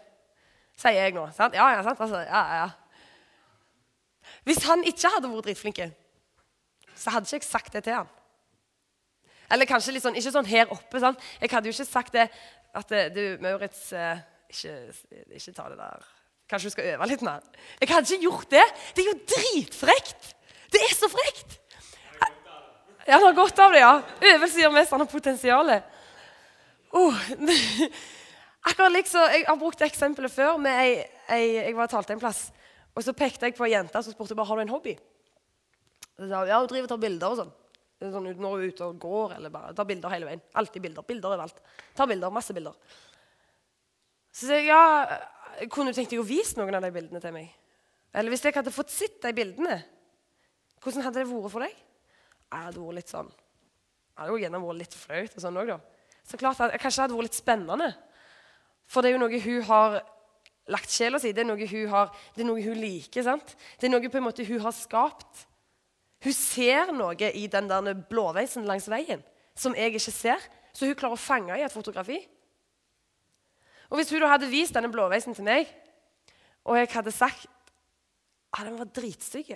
sier 0.77 0.93
jeg 0.93 1.15
nå. 1.15 1.31
sant? 1.33 1.55
Ja, 1.55 1.69
ja, 1.73 1.83
sant? 1.83 2.01
Altså, 2.01 2.19
ja, 2.19 2.43
ja. 2.55 2.69
Hvis 4.45 4.65
han 4.65 4.85
ikke 4.85 5.09
hadde 5.15 5.31
vært 5.31 5.45
dritflinke, 5.45 5.93
så 6.95 7.11
hadde 7.11 7.27
ikke 7.27 7.37
jeg 7.37 7.43
sagt 7.43 7.73
det 7.73 7.85
til 7.85 7.93
han. 7.95 8.11
Eller 9.51 9.65
kanskje 9.65 9.93
litt 9.93 10.03
sånn, 10.05 10.17
ikke 10.17 10.33
sånn 10.33 10.47
her 10.49 10.69
oppe. 10.73 11.01
sant? 11.01 11.21
Jeg 11.41 11.51
hadde 11.51 11.69
jo 11.69 11.73
ikke 11.73 11.89
sagt 11.89 12.13
det 12.13 12.29
at 12.75 12.93
du, 13.15 13.39
Maurits, 13.41 13.93
eh, 13.93 14.21
ikke, 14.49 14.77
ikke 15.41 15.53
ta 15.53 15.69
det 15.69 15.79
der 15.79 16.05
Kanskje 16.51 16.71
du 16.71 16.75
skal 16.75 16.89
øve 16.93 17.09
litt 17.09 17.23
mer? 17.25 17.45
Jeg 17.81 17.89
hadde 17.91 18.15
ikke 18.15 18.27
gjort 18.29 18.51
det. 18.53 18.65
Det 18.97 19.05
er 19.05 19.11
jo 19.11 19.19
dritfrekt! 19.35 20.35
Det 20.75 20.83
er 20.83 20.97
så 20.97 21.09
frekt! 21.09 21.61
Ja, 23.05 23.19
han 23.19 23.27
har 23.27 23.37
godt 23.37 23.59
av 23.61 23.73
det, 23.75 23.83
ja. 23.83 23.95
Øvelse 24.33 24.61
gir 24.63 24.73
mest, 24.73 24.93
han 24.95 25.03
har 25.03 25.09
potensial. 25.11 25.73
Oh. 26.97 27.17
Akkurat 28.69 28.93
liksom, 28.95 29.27
Jeg 29.35 29.45
har 29.49 29.59
brukt 29.61 29.83
eksempelet 29.85 30.33
før. 30.33 30.57
med 30.57 30.79
ei, 30.81 31.05
ei, 31.29 31.55
Jeg 31.67 31.77
var 31.77 31.91
talte 31.93 32.15
en 32.15 32.23
plass, 32.23 32.47
og 32.95 33.05
så 33.05 33.13
pekte 33.13 33.47
jeg 33.47 33.57
på 33.59 33.67
ei 33.67 33.75
jente 33.75 34.03
som 34.03 34.15
spurte 34.15 34.37
bare, 34.37 34.49
har 34.49 34.57
du 34.57 34.63
en 34.65 34.73
hobby. 34.73 34.97
Og 36.15 36.25
så 36.25 36.31
sa 36.31 36.45
ja, 36.49 36.61
hun 36.63 36.71
driver 36.71 36.89
og 36.89 36.95
tar 36.95 37.03
bilder 37.03 37.35
og 37.35 37.41
sånn. 37.43 37.53
sånn 38.05 38.25
når 38.25 38.39
hun 38.39 38.49
er 38.63 38.73
ute 38.73 38.87
og 38.87 38.99
går 39.03 39.37
eller 39.37 39.53
bare 39.53 39.75
tar 39.77 39.89
bilder 39.89 40.15
hele 40.15 40.31
veien. 40.31 40.45
Alltid 40.55 40.83
bilder. 40.87 41.05
Bilder 41.09 41.35
overalt. 41.35 41.61
Tar 41.97 42.09
bilder, 42.09 42.33
masse 42.33 42.57
bilder. 42.57 42.77
Så 44.33 44.49
sier 44.49 44.63
jeg 44.63 44.71
ja, 44.73 45.19
kunne 45.73 45.93
du 45.93 45.99
tenkt 45.99 46.13
deg 46.13 46.23
å 46.23 46.27
vise 46.27 46.59
noen 46.59 46.77
av 46.79 46.85
de 46.85 46.93
bildene 46.95 47.21
til 47.23 47.35
meg? 47.35 47.51
Eller 48.15 48.31
hvis 48.33 48.45
jeg 48.47 48.55
hadde 48.55 48.73
fått 48.75 48.93
sett 48.95 49.19
de 49.23 49.33
bildene, 49.35 49.81
hvordan 50.83 51.07
hadde 51.07 51.23
det 51.23 51.31
vært 51.31 51.53
for 51.53 51.65
deg? 51.65 51.75
Jeg 51.75 52.67
hadde 52.69 52.83
vært 52.85 52.99
litt 53.01 53.11
sånn 53.11 53.31
Jeg 53.35 54.21
hadde 54.21 54.41
gjerne 54.45 54.61
vært 54.63 54.81
litt 54.83 54.95
flaut. 54.95 55.33
og 55.35 55.43
sånn 55.43 55.61
også, 55.63 55.75
da. 55.75 56.21
Så 56.25 56.41
klart 56.41 56.61
at, 56.61 56.77
Kanskje 56.81 57.01
det 57.01 57.05
hadde 57.05 57.17
vært 57.19 57.29
litt 57.29 57.41
spennende. 57.41 57.89
For 58.87 59.03
det 59.03 59.11
er 59.11 59.17
jo 59.17 59.23
noe 59.25 59.41
hun 59.47 59.63
har 59.71 59.97
lagt 60.71 60.93
sjela 60.93 61.19
si. 61.21 61.33
Det 61.35 61.43
er 61.43 61.49
noe 61.49 61.67
hun, 61.69 61.89
har, 61.91 62.13
det 62.37 62.45
er 62.45 62.49
noe 62.49 62.63
hun 62.63 62.79
liker. 62.79 63.27
sant? 63.27 63.57
Det 63.81 63.89
er 63.89 63.93
noe 63.93 64.13
på 64.13 64.21
en 64.21 64.29
måte 64.29 64.47
hun 64.47 64.63
har 64.63 64.77
skapt. 64.77 65.47
Hun 66.25 66.37
ser 66.37 66.93
noe 66.95 67.33
i 67.33 67.47
den 67.53 67.69
der 67.69 68.05
blåveisen 68.09 68.69
langs 68.69 68.89
veien 68.89 69.25
som 69.55 69.75
jeg 69.77 69.95
ikke 69.95 70.13
ser. 70.13 70.47
Så 70.75 70.89
hun 70.89 70.97
klarer 70.99 71.19
å 71.19 71.21
fange 71.21 71.59
i 71.59 71.65
et 71.65 71.73
fotografi. 71.73 72.19
Og 73.95 74.01
Hvis 74.01 74.11
hun 74.11 74.25
hadde 74.27 74.51
vist 74.51 74.75
denne 74.75 74.91
blåveisen 74.91 75.37
til 75.39 75.47
meg, 75.47 75.69
og 76.67 76.81
jeg 76.81 76.89
hadde 76.91 77.13
sagt 77.15 77.45
at 77.47 78.57
ah, 78.59 78.65
den 78.67 78.79
var 78.79 78.89
dritstygg 78.91 79.53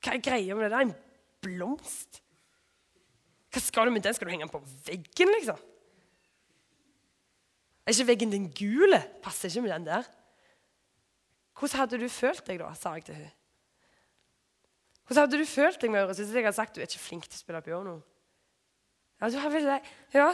Hva 0.00 0.14
er 0.16 0.22
greia 0.24 0.56
med 0.58 0.64
det 0.64 0.70
der? 0.72 0.88
En 0.88 0.94
blomst? 1.44 2.18
Hva 3.50 3.62
skal 3.62 3.86
du 3.86 3.94
med 3.94 4.02
den? 4.02 4.14
Skal 4.16 4.26
du 4.26 4.32
henge 4.32 4.48
den 4.48 4.50
på 4.50 4.62
veggen, 4.88 5.30
liksom? 5.36 5.60
Er 7.86 7.94
ikke 7.94 8.08
veggen 8.08 8.34
din 8.34 8.48
gul? 8.58 8.96
Passer 9.22 9.52
ikke 9.52 9.62
med 9.68 9.74
den 9.76 9.86
der. 9.86 10.10
Hvordan 11.58 11.82
hadde 11.84 12.02
du 12.02 12.08
følt 12.10 12.42
deg 12.48 12.58
da? 12.58 12.72
sa 12.74 12.96
jeg 12.98 13.06
til 13.06 13.20
hun. 13.20 13.30
Hvordan 15.06 15.28
hadde 15.28 15.38
du 15.38 15.46
følt 15.46 15.78
deg, 15.82 15.94
Maurits, 15.94 16.18
hvis 16.18 16.34
jeg 16.34 16.42
hadde 16.42 16.58
sagt 16.58 16.74
du 16.74 16.82
er 16.82 16.90
ikke 16.90 17.06
flink 17.06 17.30
til 17.30 17.38
å 17.38 17.44
spille 17.44 17.62
piano? 17.62 18.00
Ja, 19.20 19.30
du 19.30 19.38
hadde, 19.42 19.78
ja. 20.14 20.28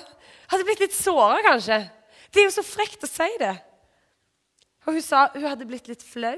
hadde 0.49 0.69
blitt 0.69 0.85
litt 0.87 0.97
såra, 0.97 1.41
kanskje. 1.45 1.83
Det 2.33 2.43
er 2.43 2.49
jo 2.49 2.57
så 2.57 2.65
frekt 2.67 3.05
å 3.07 3.11
si 3.11 3.29
det. 3.41 3.55
Og 4.87 4.95
hun 4.95 5.03
sa 5.03 5.27
hun 5.35 5.47
hadde 5.47 5.67
blitt 5.69 5.89
litt 5.91 6.05
flau. 6.07 6.37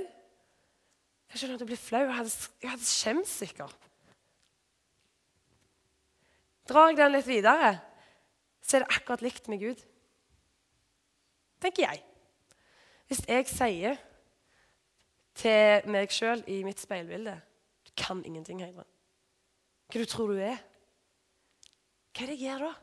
Jeg 1.28 1.40
skjønner 1.40 1.59
at 1.59 1.64
hun 1.64 1.71
ble 1.71 1.80
flau. 1.80 2.04
Hun 2.07 2.16
hadde, 2.16 2.33
hun 2.62 2.73
hadde 2.73 2.88
skjemt 2.88 3.28
sikkert. 3.28 3.88
Drar 6.68 6.90
jeg 6.90 6.99
den 6.99 7.14
litt 7.14 7.28
videre, 7.28 7.78
så 8.61 8.76
er 8.76 8.85
det 8.85 8.97
akkurat 8.97 9.25
likt 9.25 9.49
med 9.49 9.62
Gud. 9.62 9.80
Tenker 11.62 11.87
jeg. 11.87 12.02
Hvis 13.09 13.23
jeg 13.25 13.49
sier 13.49 13.97
til 15.38 15.88
meg 15.88 16.12
sjøl 16.12 16.42
i 16.50 16.61
mitt 16.66 16.80
speilbilde 16.83 17.38
Du 17.87 17.92
kan 17.97 18.21
ingenting, 18.26 18.61
Heidrun. 18.61 18.85
Hva 19.88 20.02
du 20.02 20.11
tror 20.11 20.35
du 20.35 20.42
er? 20.45 20.59
Hva 22.12 22.26
er 22.26 22.30
det 22.30 22.37
jeg 22.37 22.50
gjør 22.50 22.66
da? 22.66 22.75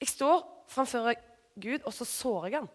Jeg 0.00 0.12
står 0.12 0.42
framfor 0.68 1.12
Gud, 1.60 1.84
og 1.84 1.94
så 1.94 2.04
sårer 2.08 2.50
jeg 2.50 2.58
ham. 2.60 2.70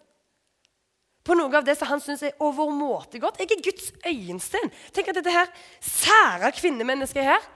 På 1.21 1.35
noe 1.37 1.53
av 1.53 1.65
det 1.65 1.75
som 1.77 1.91
han 1.91 2.01
syns 2.01 2.23
er 2.25 2.39
overmåte 2.41 3.19
godt. 3.21 3.41
Jeg 3.41 3.51
er 3.53 3.65
Guds 3.65 3.91
øyensten. 4.09 4.71
Tenk 4.93 5.11
at 5.11 5.19
dette 5.19 5.33
her 5.33 5.51
sære 5.85 6.49
kvinnemennesket 6.57 7.27
her 7.27 7.49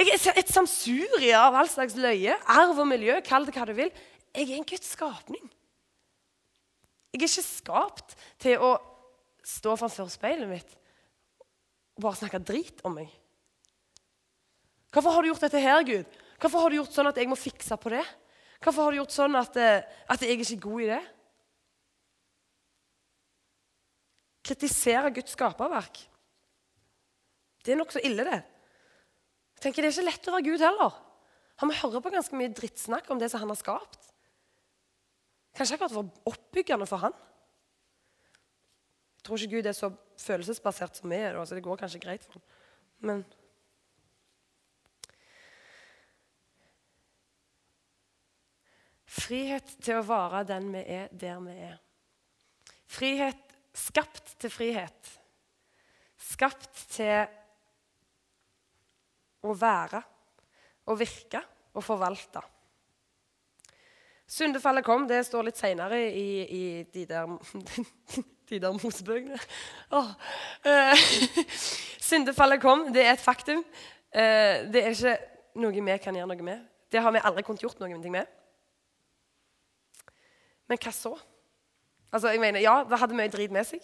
Jeg 0.00 0.08
er 0.16 0.40
et 0.40 0.50
samsurie 0.50 1.36
av 1.38 1.54
all 1.54 1.68
slags 1.70 1.94
løye, 1.94 2.34
arv 2.50 2.80
og 2.82 2.88
miljø, 2.90 3.20
kall 3.22 3.44
det 3.46 3.52
hva 3.54 3.68
du 3.68 3.76
vil. 3.76 3.92
Jeg 4.34 4.48
er 4.48 4.56
en 4.56 4.66
Guds 4.66 4.88
skapning. 4.96 5.44
Jeg 7.12 7.20
er 7.20 7.28
ikke 7.28 7.44
skapt 7.46 8.16
til 8.42 8.58
å 8.58 8.72
stå 9.46 9.76
framfor 9.78 10.08
speilet 10.10 10.50
mitt 10.50 10.72
og 11.94 12.02
bare 12.02 12.18
snakke 12.18 12.40
drit 12.42 12.80
om 12.82 12.96
meg. 12.98 13.12
Hvorfor 14.90 15.14
har 15.14 15.22
du 15.22 15.30
gjort 15.30 15.44
dette 15.46 15.62
her, 15.62 15.84
Gud? 15.86 16.18
Hvorfor 16.44 16.60
har 16.60 16.74
du 16.74 16.76
gjort 16.76 16.92
sånn 16.92 17.08
at 17.08 17.16
jeg 17.16 17.28
må 17.30 17.38
fikse 17.40 17.76
på 17.80 17.88
det? 17.94 18.02
Hvorfor 18.60 18.84
har 18.84 18.92
du 18.92 18.98
gjort 18.98 19.14
sånn 19.14 19.36
at, 19.38 19.54
eh, 19.56 19.84
at 20.12 20.20
jeg 20.20 20.34
ikke 20.36 20.52
er 20.52 20.58
god 20.60 20.82
i 20.82 20.88
det? 20.90 21.04
Kritisere 24.44 25.12
Guds 25.16 25.32
skaperverk. 25.32 26.02
Det 27.64 27.72
er 27.72 27.78
nokså 27.80 28.02
ille, 28.04 28.26
det. 28.28 28.42
Jeg 29.56 29.62
tenker 29.64 29.82
Det 29.82 29.88
er 29.88 29.96
ikke 29.96 30.10
lett 30.10 30.28
å 30.28 30.34
være 30.34 30.46
Gud 30.50 30.60
heller. 30.60 30.98
Han 31.62 31.70
må 31.70 31.78
høre 31.78 32.02
på 32.04 32.12
ganske 32.12 32.36
mye 32.36 32.52
drittsnakk 32.52 33.08
om 33.08 33.22
det 33.22 33.30
som 33.32 33.40
han 33.40 33.48
har 33.48 33.56
skapt. 33.56 34.12
Kanskje 35.56 35.78
akkurat 35.78 35.96
var 35.96 36.10
oppbyggende 36.28 36.88
for 36.90 37.06
han. 37.06 37.16
Jeg 39.16 39.24
tror 39.24 39.40
ikke 39.40 39.56
Gud 39.56 39.70
er 39.70 39.78
så 39.78 39.88
følelsesbasert 40.20 41.00
som 41.00 41.08
vi 41.08 41.22
er, 41.24 41.40
det 41.40 41.64
går 41.64 41.80
kanskje 41.80 42.02
greit 42.04 42.26
for 42.26 42.36
ham. 42.36 42.44
Men 43.00 43.24
Frihet 49.14 49.76
til 49.84 50.00
å 50.00 50.06
være 50.06 50.42
den 50.48 50.72
vi 50.74 50.82
er, 50.90 51.10
der 51.12 51.38
vi 51.44 51.54
er. 51.68 51.76
Frihet 52.90 53.54
skapt 53.74 54.34
til 54.42 54.50
frihet. 54.50 55.12
Skapt 56.18 56.86
til 56.94 57.26
å 59.44 59.54
være 59.58 60.00
å 60.90 60.96
virke 60.98 61.42
og 61.74 61.84
forvalte. 61.84 62.42
Syndefallet 64.34 64.84
kom. 64.86 65.06
Det 65.08 65.20
står 65.26 65.48
litt 65.48 65.60
seinere 65.60 66.00
i, 66.08 66.28
i, 66.42 66.64
de 66.90 67.04
der, 67.06 67.34
de 68.50 68.60
der 68.62 68.78
Mosebøkene. 68.78 69.38
Oh. 69.94 70.14
Uh, 70.64 70.94
syndefallet 72.10 72.62
kom. 72.62 72.88
Det 72.94 73.04
er 73.04 73.14
et 73.14 73.22
faktum. 73.22 73.62
Uh, 74.14 74.64
det 74.72 74.80
er 74.80 74.94
ikke 74.94 75.18
noe 75.60 75.84
vi 75.90 75.98
kan 76.02 76.16
gjøre 76.16 76.32
noe 76.32 76.46
med. 76.46 76.64
Det 76.90 77.02
har 77.02 77.14
vi 77.14 77.22
aldri 77.22 77.44
kunnet 77.46 77.62
gjort 77.66 77.82
noe 77.84 78.00
med. 78.10 78.40
Men 80.68 80.80
hva 80.80 80.92
så? 80.94 81.14
Altså, 82.12 82.30
jeg 82.30 82.40
mener, 82.40 82.60
Ja, 82.60 82.84
det 82.88 82.98
hadde 82.98 83.16
mye 83.18 83.32
drit 83.32 83.52
med 83.52 83.66
seg. 83.66 83.82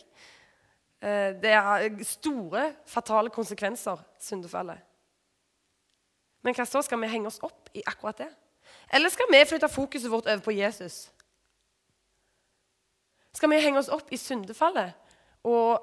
Eh, 1.03 1.33
det 1.43 1.53
har 1.55 2.05
store, 2.05 2.75
fatale 2.87 3.31
konsekvenser, 3.31 3.99
syndefallet. 4.21 4.79
Men 6.43 6.55
hva 6.55 6.65
så? 6.65 6.83
Skal 6.83 7.01
vi 7.01 7.11
henge 7.11 7.29
oss 7.29 7.41
opp 7.43 7.69
i 7.75 7.83
akkurat 7.87 8.19
det? 8.23 8.31
Eller 8.93 9.11
skal 9.13 9.29
vi 9.33 9.45
flytte 9.49 9.69
fokuset 9.69 10.11
vårt 10.11 10.27
over 10.27 10.43
på 10.45 10.55
Jesus? 10.55 11.11
Skal 13.33 13.51
vi 13.51 13.61
henge 13.63 13.79
oss 13.79 13.91
opp 13.93 14.11
i 14.13 14.19
syndefallet 14.19 14.93
og 15.47 15.79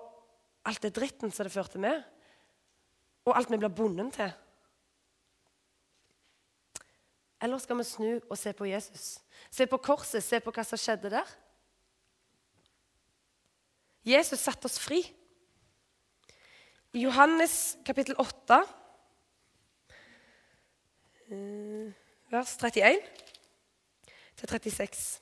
alt 0.68 0.84
det 0.84 0.96
dritten 0.96 1.32
som 1.32 1.48
det 1.48 1.54
førte 1.54 1.80
med? 1.80 2.04
Og 3.25 3.38
alt 3.38 3.51
vi 3.51 3.60
blir 3.60 3.74
bundet 3.74 4.13
til? 4.13 4.32
Eller 7.41 7.58
skal 7.62 7.77
vi 7.77 7.84
snu 7.84 8.20
og 8.29 8.38
se 8.38 8.53
på 8.53 8.65
Jesus? 8.65 9.20
Se 9.51 9.67
på 9.70 9.77
korset, 9.77 10.24
se 10.24 10.39
på 10.41 10.51
hva 10.53 10.63
som 10.65 10.79
skjedde 10.82 11.12
der? 11.13 11.36
Jesus 14.08 14.39
satte 14.39 14.65
oss 14.65 14.79
fri. 14.79 15.03
I 16.96 17.03
Johannes 17.03 17.77
kapittel 17.86 18.15
8, 18.17 18.62
eh, 21.29 21.94
vers 22.32 22.56
31 22.58 23.01
til 24.38 24.50
36 24.50 25.22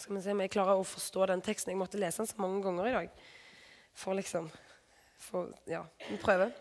Skal 0.00 0.16
vi 0.16 0.22
se 0.22 0.32
om 0.32 0.40
jeg 0.40 0.50
klarer 0.50 0.80
å 0.80 0.86
forstå 0.86 1.26
den 1.28 1.42
teksten. 1.44 1.74
Jeg 1.74 1.78
måtte 1.78 1.98
lese 2.00 2.22
den 2.22 2.30
så 2.30 2.40
mange 2.40 2.62
ganger 2.64 2.86
i 2.88 2.94
dag. 2.94 3.10
For 3.92 4.16
liksom 4.16 4.48
for, 5.18 5.52
Ja, 5.68 5.84
vi. 6.08 6.52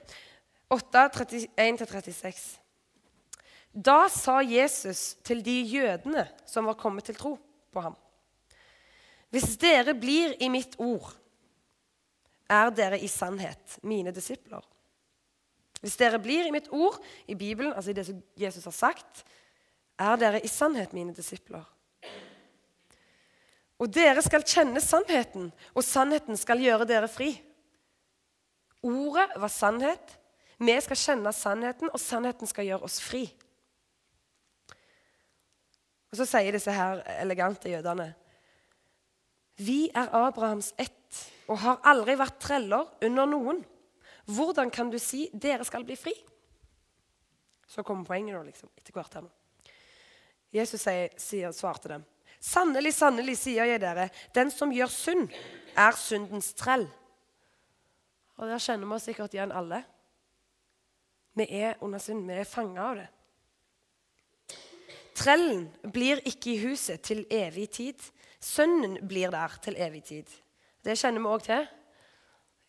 8, 0.70 1.10
31-36. 1.18 2.60
Da 3.74 4.08
sa 4.10 4.40
Jesus 4.42 5.16
til 5.26 5.42
de 5.46 5.62
jødene 5.62 6.26
som 6.46 6.70
var 6.70 6.78
kommet 6.78 7.10
til 7.10 7.18
tro 7.18 7.36
på 7.74 7.82
ham. 7.82 7.96
Hvis 9.30 9.58
dere 9.62 9.94
blir 9.94 10.34
i 10.42 10.50
mitt 10.50 10.76
ord, 10.82 11.12
er 12.50 12.72
dere 12.74 12.98
i 13.00 13.08
sannhet 13.08 13.78
mine 13.86 14.14
disipler. 14.14 14.64
Hvis 15.82 15.98
dere 16.00 16.20
blir 16.20 16.48
i 16.48 16.54
mitt 16.54 16.68
ord, 16.74 16.98
i 17.28 17.38
Bibelen, 17.38 17.74
altså 17.74 17.92
i 17.92 17.98
det 17.98 18.08
som 18.08 18.22
Jesus 18.38 18.66
har 18.66 18.76
sagt, 18.76 19.24
er 20.00 20.18
dere 20.20 20.42
i 20.42 20.50
sannhet 20.50 20.94
mine 20.98 21.14
disipler. 21.16 21.64
Og 23.80 23.88
dere 23.96 24.22
skal 24.26 24.44
kjenne 24.44 24.82
sannheten, 24.84 25.54
og 25.72 25.86
sannheten 25.86 26.38
skal 26.40 26.60
gjøre 26.60 26.88
dere 26.90 27.08
fri. 27.08 27.32
Ordet 28.84 29.30
var 29.40 29.52
sannhet. 29.54 30.16
Vi 30.60 30.76
skal 30.84 31.00
kjenne 31.00 31.32
sannheten, 31.34 31.92
og 31.94 32.02
sannheten 32.04 32.50
skal 32.50 32.68
gjøre 32.68 32.88
oss 32.88 33.00
fri. 33.04 33.24
Og 36.10 36.18
Så 36.18 36.26
sier 36.28 36.52
disse 36.52 36.74
her 36.74 37.04
elegante 37.20 37.70
jødene 37.70 38.14
Vi 39.62 39.90
er 39.94 40.10
Abrahams 40.16 40.74
ett 40.78 40.96
og 41.50 41.58
har 41.64 41.80
aldri 41.90 42.14
vært 42.20 42.38
treller 42.40 42.86
under 43.04 43.26
noen. 43.26 43.64
Hvordan 44.30 44.70
kan 44.70 44.92
du 44.92 45.00
si 45.02 45.26
dere 45.34 45.66
skal 45.66 45.84
bli 45.84 45.96
fri? 45.98 46.14
Så 47.68 47.84
kommer 47.84 48.06
poenget 48.06 48.36
nå, 48.36 48.44
liksom, 48.46 48.70
etter 48.78 48.94
hvert 48.94 49.18
her 49.18 49.26
nå. 49.26 49.32
Jesus 50.54 50.82
sier, 50.82 51.10
sier, 51.18 51.52
svarte 51.54 51.90
dem. 51.90 52.06
Sannelig, 52.40 52.94
sannelig, 52.96 53.36
sier 53.42 53.68
jeg 53.68 53.82
dere, 53.82 54.08
den 54.34 54.54
som 54.54 54.72
gjør 54.74 54.94
synd, 54.94 55.34
er 55.78 55.98
syndens 55.98 56.54
trell. 56.58 56.86
Og 58.38 58.48
Der 58.48 58.62
kjenner 58.64 58.88
vi 58.88 58.96
oss 58.96 59.10
sikkert 59.10 59.34
igjen 59.36 59.52
alle. 59.52 59.82
Vi 61.38 61.48
er 61.50 61.78
under 61.82 62.00
synd. 62.00 62.26
Vi 62.28 62.38
er 62.38 62.48
fanga 62.48 62.86
av 62.92 63.00
det. 63.00 63.08
Trellen 65.20 65.68
blir 65.94 66.22
ikke 66.28 66.54
i 66.54 66.62
huset 66.64 67.02
til 67.04 67.26
evig 67.32 67.70
tid. 67.76 68.06
Sønnen 68.40 68.98
blir 69.08 69.32
der 69.34 69.58
til 69.64 69.76
evig 69.78 70.04
tid. 70.08 70.30
Det 70.86 70.96
kjenner 70.98 71.22
vi 71.22 71.34
òg 71.34 71.44
til. 71.44 71.68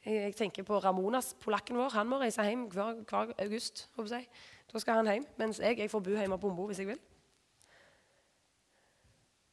Jeg 0.01 0.35
tenker 0.35 0.65
på 0.65 0.79
Ramonas, 0.81 1.35
polakken 1.41 1.77
vår. 1.77 1.93
Han 1.95 2.09
må 2.09 2.19
reise 2.19 2.43
hjem 2.43 2.65
hver, 2.73 3.03
hver 3.07 3.35
august. 3.39 3.87
Da 4.73 4.81
skal 4.81 5.01
han 5.01 5.13
hjem, 5.13 5.27
mens 5.39 5.61
jeg, 5.61 5.79
jeg 5.79 5.91
får 5.93 6.03
bo 6.07 6.17
hjemme 6.17 6.39
på 6.41 6.51
Ombo 6.51 6.67
hvis 6.71 6.81
jeg 6.83 6.91
vil. 6.91 7.01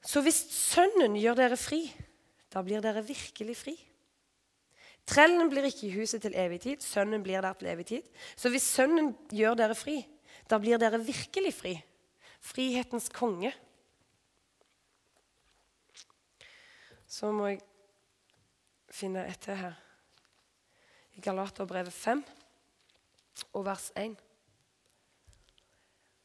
Så 0.08 0.22
hvis 0.24 0.40
Sønnen 0.56 1.18
gjør 1.20 1.36
dere 1.36 1.58
fri, 1.60 1.82
da 2.54 2.64
blir 2.64 2.82
dere 2.82 3.04
virkelig 3.06 3.58
fri. 3.60 3.76
Trellen 5.08 5.48
blir 5.48 5.64
ikke 5.70 5.88
i 5.88 5.94
huset 5.96 6.22
til 6.26 6.36
evig 6.36 6.60
tid, 6.66 6.84
Sønnen 6.84 7.24
blir 7.24 7.42
der 7.42 7.56
til 7.56 7.70
evig 7.72 7.86
tid. 7.94 8.08
Så 8.36 8.52
hvis 8.52 8.68
Sønnen 8.68 9.14
gjør 9.32 9.56
dere 9.56 9.76
fri, 9.78 10.02
da 10.52 10.60
blir 10.60 10.80
dere 10.82 11.00
virkelig 11.00 11.54
fri. 11.56 11.74
Frihetens 12.44 13.08
konge. 13.14 13.54
Så 17.08 17.32
må 17.32 17.54
jeg 17.54 17.62
finne 18.92 19.24
et 19.28 19.40
til 19.42 19.56
her. 19.56 19.78
I 21.18 21.24
Galaterbrevet 21.24 21.94
5 21.94 22.24
og 23.54 23.64
vers 23.66 23.90
1. 23.98 24.18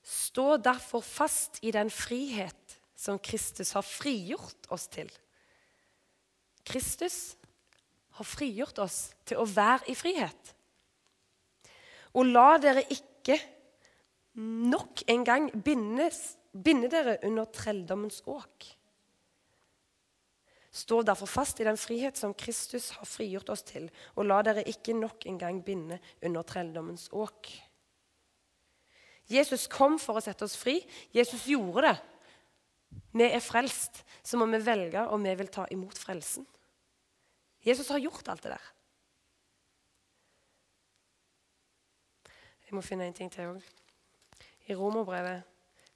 Stå 0.03 0.57
derfor 0.59 1.01
fast 1.07 1.63
i 1.63 1.71
den 1.71 1.91
frihet 1.91 2.79
som 2.99 3.19
Kristus 3.23 3.73
har 3.77 3.87
frigjort 3.87 4.67
oss 4.75 4.89
til. 4.91 5.11
Kristus 6.67 7.37
har 8.19 8.29
frigjort 8.29 8.79
oss 8.85 8.99
til 9.29 9.41
å 9.41 9.49
være 9.49 9.89
i 9.93 9.97
frihet. 9.97 10.53
Og 12.19 12.29
la 12.29 12.59
dere 12.61 12.85
ikke 12.93 13.39
nok 14.37 15.05
en 15.13 15.25
gang 15.25 15.49
bindes, 15.65 16.37
binde 16.53 16.91
dere 16.93 17.19
under 17.25 17.49
trelldommens 17.53 18.21
åk. 18.29 18.69
Stå 20.73 21.03
derfor 21.05 21.29
fast 21.29 21.61
i 21.61 21.67
den 21.69 21.77
frihet 21.77 22.17
som 22.17 22.33
Kristus 22.33 22.91
har 22.97 23.09
frigjort 23.09 23.51
oss 23.53 23.65
til, 23.69 23.91
og 24.17 24.25
la 24.25 24.41
dere 24.45 24.65
ikke 24.69 24.97
nok 24.97 25.27
en 25.29 25.41
gang 25.41 25.61
binde 25.65 25.99
under 26.25 26.47
trelldommens 26.49 27.11
åk. 27.13 27.51
Jesus 29.29 29.69
kom 29.71 29.99
for 30.01 30.17
å 30.19 30.25
sette 30.25 30.47
oss 30.49 30.57
fri. 30.59 30.79
Jesus 31.13 31.45
gjorde 31.49 31.91
det. 31.91 31.95
Vi 33.13 33.29
er 33.29 33.45
frelst, 33.45 34.03
så 34.25 34.41
må 34.41 34.49
vi 34.53 34.61
velge 34.65 35.05
om 35.13 35.23
vi 35.25 35.35
vil 35.37 35.53
ta 35.53 35.67
imot 35.73 36.01
frelsen. 36.01 36.47
Jesus 37.63 37.89
har 37.89 37.99
gjort 37.99 38.29
alt 38.29 38.43
det 38.43 38.55
der. 38.55 38.73
Jeg 42.67 42.75
må 42.75 42.81
finne 42.81 43.07
en 43.07 43.15
ting 43.15 43.31
til 43.33 43.51
òg. 43.53 43.65
I 44.67 44.75
Romerbrevet 44.75 45.43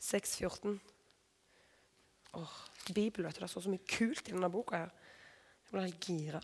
6,14 0.02 0.78
Åh, 2.36 2.56
Bibelen, 2.94 3.26
vet 3.26 3.36
du. 3.36 3.40
Det 3.40 3.50
står 3.50 3.64
så 3.64 3.72
mye 3.72 3.88
kult 3.88 4.28
i 4.28 4.34
denne 4.34 4.50
boka. 4.52 4.76
her. 4.76 4.90
Jeg 5.64 5.70
blir 5.70 5.86
helt 5.86 6.04
gira. 6.04 6.40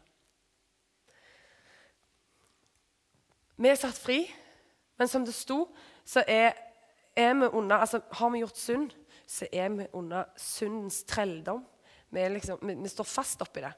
Vi 3.57 3.69
er 3.69 3.76
satt 3.76 3.99
fri, 4.00 4.25
men 4.99 5.09
som 5.09 5.26
det 5.26 5.35
sto, 5.37 5.67
så 6.04 6.25
er, 6.26 6.56
er 7.17 7.35
vi 7.35 7.50
under 7.52 7.76
altså 7.76 8.00
Har 8.13 8.30
vi 8.30 8.39
gjort 8.39 8.58
synd, 8.58 8.91
så 9.26 9.47
er 9.52 9.69
vi 9.69 9.87
under 9.93 10.25
syndens 10.37 11.02
trelldom. 11.04 11.67
Vi, 12.11 12.28
liksom, 12.28 12.58
vi, 12.63 12.75
vi 12.75 12.89
står 12.89 13.04
fast 13.04 13.43
oppi 13.43 13.61
det. 13.61 13.73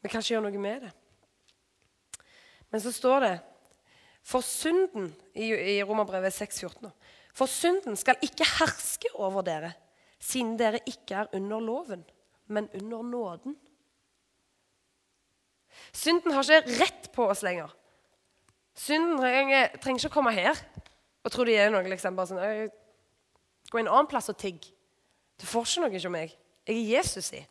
Vi 0.00 0.08
kan 0.08 0.22
ikke 0.22 0.34
gjøre 0.34 0.46
noe 0.48 0.62
med 0.62 0.86
det. 0.86 0.90
Men 2.70 2.82
så 2.82 2.92
står 2.94 3.24
det 3.24 3.32
For 4.22 4.44
synden 4.44 5.10
i, 5.34 5.50
i 5.50 5.82
Romerbrevet 5.82 6.34
6,14 6.34 6.90
For 7.34 7.50
synden 7.50 7.98
skal 7.98 8.20
ikke 8.24 8.46
herske 8.58 9.12
over 9.14 9.44
dere, 9.46 9.72
siden 10.20 10.56
dere 10.60 10.82
ikke 10.86 11.22
er 11.22 11.34
under 11.36 11.60
loven, 11.60 12.04
men 12.46 12.68
under 12.74 13.02
nåden. 13.02 13.56
Synden 15.92 16.34
har 16.34 16.44
ikke 16.44 16.78
rett 16.80 17.08
på 17.14 17.28
oss 17.30 17.42
lenger. 17.46 17.70
Synden 18.76 19.18
trenger, 19.20 19.96
ikke 19.96 20.10
å 20.10 20.14
komme 20.14 20.34
her 20.34 20.58
og 21.24 21.32
tro 21.32 21.44
de 21.44 21.56
er 21.56 21.72
noe. 21.72 21.84
liksom 21.88 22.16
bare 22.16 22.30
sånn, 22.30 22.76
Gå 23.70 23.78
en 23.78 23.90
annen 23.90 24.08
plass 24.10 24.30
og 24.32 24.38
tigg. 24.40 24.64
Du 25.38 25.46
får 25.46 25.66
ikke 25.66 25.82
noe 25.84 25.94
hos 25.94 26.06
meg. 26.10 26.32
Jeg 26.66 26.76
er 26.76 26.88
Jesus 26.96 27.30
i. 27.38 27.42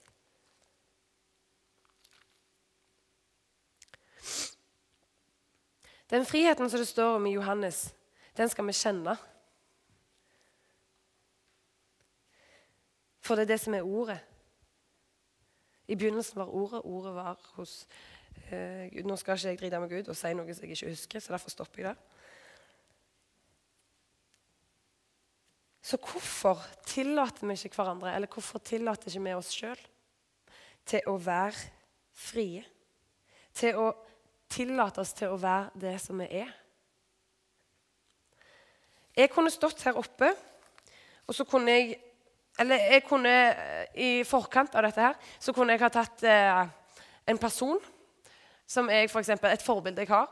Den 6.10 6.26
friheten 6.26 6.69
som 6.69 6.80
det 6.82 6.88
står 6.89 7.15
om 7.15 7.28
i 7.30 7.36
Johannes, 7.36 7.93
den 8.38 8.50
skal 8.50 8.65
vi 8.65 8.74
kjenne. 8.74 9.13
For 13.22 13.38
det 13.38 13.45
er 13.45 13.54
det 13.54 13.60
som 13.62 13.76
er 13.78 13.86
ordet. 13.86 14.17
I 15.89 15.95
begynnelsen 15.95 16.39
var 16.39 16.50
ordet, 16.50 16.82
ordet 16.84 17.13
var 17.15 17.38
hos 17.58 17.88
eh, 18.52 18.89
Nå 19.06 19.15
skal 19.17 19.38
ikke 19.38 19.50
jeg 19.50 19.60
drite 19.60 19.80
med 19.82 19.89
Gud 19.89 20.10
og 20.10 20.17
si 20.17 20.34
noe 20.38 20.54
som 20.54 20.65
jeg 20.65 20.78
ikke 20.78 20.93
husker, 20.93 21.22
så 21.22 21.34
derfor 21.34 21.54
stopper 21.54 21.84
jeg 21.84 21.93
det. 21.93 22.19
Så 25.82 25.98
hvorfor 25.98 26.62
tillater 26.86 27.48
vi 27.48 27.54
ikke 27.54 27.76
hverandre, 27.76 28.15
eller 28.15 28.28
hvorfor 28.28 28.60
tillater 28.60 29.10
ikke 29.10 29.24
vi 29.26 29.38
oss 29.38 29.54
sjøl 29.56 29.80
til 30.86 31.06
å 31.10 31.15
være 31.22 31.69
frie? 32.13 32.65
Til 33.54 33.78
å 33.78 33.88
tillate 34.50 35.02
oss 35.04 35.14
til 35.18 35.34
å 35.34 35.40
være 35.40 35.70
det 35.80 35.96
som 36.02 36.20
vi 36.22 36.28
er. 36.42 36.52
Jeg 39.16 39.32
kunne 39.34 39.52
stått 39.52 39.84
her 39.84 39.98
oppe, 40.00 40.32
og 41.28 41.36
så 41.36 41.46
kunne 41.46 41.76
jeg 41.76 41.98
Eller 42.60 42.76
jeg 42.92 43.04
kunne 43.08 43.32
i 43.96 44.24
forkant 44.28 44.74
av 44.76 44.84
dette 44.84 45.00
her 45.00 45.14
så 45.40 45.54
kunne 45.56 45.72
jeg 45.72 45.80
ha 45.80 45.88
tatt 45.88 46.24
eh, 46.28 46.66
en 47.32 47.38
person 47.40 47.78
som 48.68 48.90
jeg 48.92 49.08
for 49.08 49.22
eksempel, 49.22 49.54
et 49.54 49.64
forbilde 49.64 50.04
jeg 50.04 50.10
har, 50.12 50.28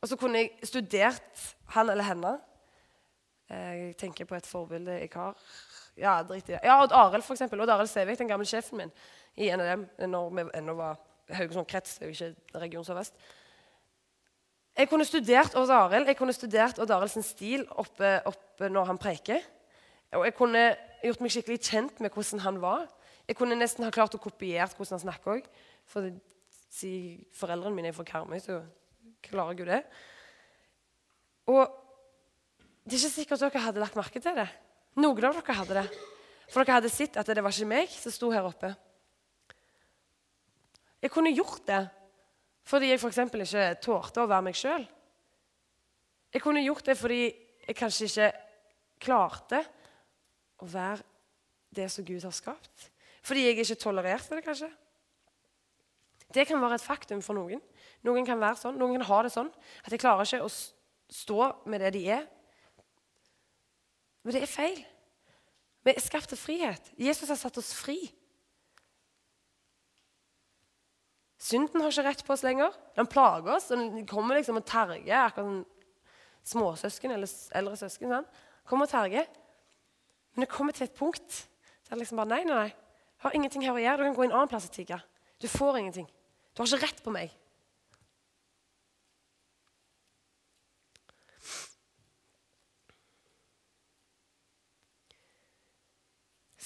og 0.00 0.08
så 0.10 0.16
kunne 0.18 0.42
jeg 0.42 0.66
studert 0.66 1.44
han 1.76 1.90
eller 1.90 2.04
henne. 2.04 2.32
Jeg 3.48 3.94
tenker 3.96 4.26
på 4.26 4.34
et 4.34 4.46
forbilde 4.46 4.98
jeg 4.98 5.12
har. 5.14 5.38
Ja, 5.96 6.22
drit 6.22 6.48
i 6.48 6.52
det. 6.52 6.60
Ja, 6.64 6.82
Odd 6.82 6.92
Arild, 6.92 7.22
for 7.22 7.34
eksempel. 7.34 7.60
Odd 7.60 7.70
Arild 7.70 7.88
Sævik, 7.88 8.18
den 8.18 8.28
gamle 8.28 8.46
sjefen 8.46 8.82
min 8.82 8.92
i 9.36 9.48
NLM, 9.56 9.86
når 10.10 10.30
vi 10.34 10.44
ennå 10.58 10.74
var 10.74 10.98
Haugesund 11.30 11.66
krets, 11.66 11.98
ikke 12.02 12.34
Region 12.54 12.84
Sør-Vest. 12.84 13.14
Jeg 14.78 14.86
kunne 14.86 15.06
studert 15.08 15.56
Odd 15.58 15.72
Arild 15.74 16.06
jeg 16.06 16.16
kunne 16.20 16.34
studert 16.36 16.76
Odd 16.78 16.92
Arilds 16.94 17.18
stil 17.26 17.64
oppe, 17.74 18.12
oppe, 18.30 18.68
når 18.70 18.84
han 18.92 19.00
preker. 19.00 19.42
Og 20.14 20.22
jeg 20.28 20.36
kunne 20.38 20.62
gjort 21.02 21.24
meg 21.24 21.34
skikkelig 21.34 21.58
kjent 21.66 21.98
med 22.04 22.14
hvordan 22.14 22.44
han 22.44 22.60
var. 22.62 22.84
Jeg 23.26 23.36
kunne 23.40 23.58
nesten 23.58 23.84
ha 23.84 23.90
klart 23.90 24.14
å 24.14 24.22
kopiere 24.22 24.68
hvordan 24.70 24.94
han 24.94 25.02
snakker 25.02 25.34
òg. 25.34 25.48
For 25.90 26.06
si, 26.70 26.92
foreldrene 27.34 27.74
mine 27.74 27.90
er 27.90 27.96
fra 27.96 28.06
Karmøy, 28.06 28.38
så 28.38 28.60
klarer 29.26 29.56
jeg 29.56 29.64
jo 29.64 29.68
det. 29.72 29.82
Og 31.50 31.62
det 32.86 32.94
er 32.94 33.02
ikke 33.02 33.16
sikkert 33.16 33.44
dere 33.48 33.66
hadde 33.66 33.82
lagt 33.82 33.98
merke 33.98 34.22
til 34.22 34.38
det. 34.38 34.48
Noen 35.02 35.26
av 35.26 35.42
dere 35.42 35.58
hadde 35.58 35.82
det. 35.82 35.86
For 36.48 36.62
dere 36.62 36.78
hadde 36.78 36.94
sett 36.94 37.18
at 37.18 37.26
det 37.26 37.42
var 37.42 37.50
ikke 37.50 37.72
meg 37.74 37.90
som 37.98 38.14
sto 38.14 38.30
her 38.30 38.46
oppe. 38.46 38.70
Jeg 41.02 41.10
kunne 41.10 41.34
gjort 41.34 41.66
det 41.66 41.82
fordi 42.68 42.90
jeg 42.92 43.00
f.eks. 43.00 43.20
ikke 43.32 43.68
tålte 43.84 44.22
å 44.22 44.28
være 44.28 44.44
meg 44.48 44.56
sjøl. 44.58 44.84
Jeg 46.34 46.44
kunne 46.44 46.64
gjort 46.64 46.90
det 46.90 46.98
fordi 46.98 47.22
jeg 47.64 47.76
kanskje 47.76 48.08
ikke 48.08 48.28
klarte 49.00 49.62
å 50.60 50.68
være 50.68 51.04
det 51.72 51.86
som 51.92 52.04
Gud 52.04 52.24
har 52.26 52.34
skapt. 52.34 52.90
Fordi 53.24 53.46
jeg 53.46 53.58
ikke 53.62 53.80
tolererte 53.80 54.36
det, 54.36 54.44
kanskje. 54.44 54.68
Det 56.34 56.44
kan 56.48 56.60
være 56.60 56.76
et 56.76 56.84
faktum 56.84 57.22
for 57.24 57.38
noen. 57.38 57.60
Noen 58.04 58.26
kan 58.28 58.40
være 58.40 58.60
sånn, 58.60 58.76
noen 58.80 58.98
kan 58.98 59.08
ha 59.08 59.22
det 59.24 59.32
sånn 59.32 59.48
at 59.84 59.92
de 59.92 60.00
klarer 60.00 60.28
ikke 60.28 60.44
å 60.44 60.52
stå 61.08 61.48
med 61.68 61.80
det 61.82 61.94
de 61.96 62.04
er. 62.18 62.26
Men 64.22 64.36
det 64.36 64.44
er 64.44 64.52
feil. 64.52 64.80
Vi 65.84 65.94
er 65.94 66.04
skapt 66.04 66.28
til 66.28 66.40
frihet. 66.40 66.92
Jesus 67.00 67.30
har 67.32 67.40
satt 67.40 67.56
oss 67.60 67.72
fri. 67.76 67.96
Synden 71.38 71.84
har 71.84 71.92
ikke 71.92 72.06
rett 72.08 72.24
på 72.26 72.34
oss 72.34 72.42
lenger. 72.42 72.74
Den 72.98 73.06
plager 73.06 73.54
oss. 73.54 73.68
Den 73.70 74.02
kommer 74.10 74.38
liksom 74.38 74.58
og 74.58 74.66
terger. 74.66 75.22
Akkurat 75.22 75.46
som 75.46 75.60
småsøsken 76.48 77.14
eller 77.14 77.30
eldre 77.60 77.78
søsken. 77.78 78.10
Sånn. 78.10 78.26
Kommer 78.66 78.88
og 78.88 78.92
terger. 78.92 79.28
Men 80.34 80.44
det 80.44 80.50
kommer 80.50 80.74
til 80.74 80.88
et 80.88 80.98
punkt 80.98 81.44
der 81.88 81.96
det 81.96 82.02
liksom 82.02 82.18
bare 82.20 82.34
Nei, 82.34 82.42
nei, 82.44 82.56
nei. 82.66 82.72
Har 83.22 83.34
ingenting 83.34 83.64
her 83.64 83.74
å 83.74 83.82
gjøre. 83.82 84.02
Du 84.02 84.08
kan 84.10 84.16
gå 84.18 84.26
en 84.26 84.34
annen 84.34 84.50
plass 84.50 84.66
og 84.68 84.74
tigge. 84.74 84.98
Du 85.38 85.46
får 85.50 85.78
ingenting. 85.78 86.08
Du 86.52 86.62
har 86.62 86.68
ikke 86.68 86.86
rett 86.86 87.02
på 87.02 87.14
meg. 87.14 87.32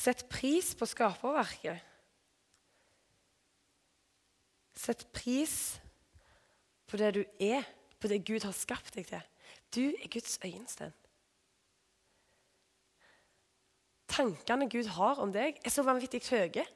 Sett 0.02 0.24
pris 0.32 0.72
på 0.74 0.88
skaperverket. 0.88 1.91
Sett 4.82 5.04
pris 5.14 5.78
på 6.90 6.98
det 6.98 7.12
du 7.14 7.22
er, 7.38 7.62
på 8.02 8.10
det 8.10 8.24
Gud 8.26 8.42
har 8.42 8.54
skapt 8.56 8.96
deg 8.96 9.06
til. 9.06 9.22
Du 9.72 9.84
er 9.94 10.10
Guds 10.10 10.40
øyensten. 10.42 10.90
Tankene 14.10 14.68
Gud 14.68 14.90
har 14.96 15.22
om 15.22 15.30
deg, 15.32 15.60
er 15.62 15.72
så 15.72 15.84
vanvittig 15.86 16.24
høye 16.28 16.66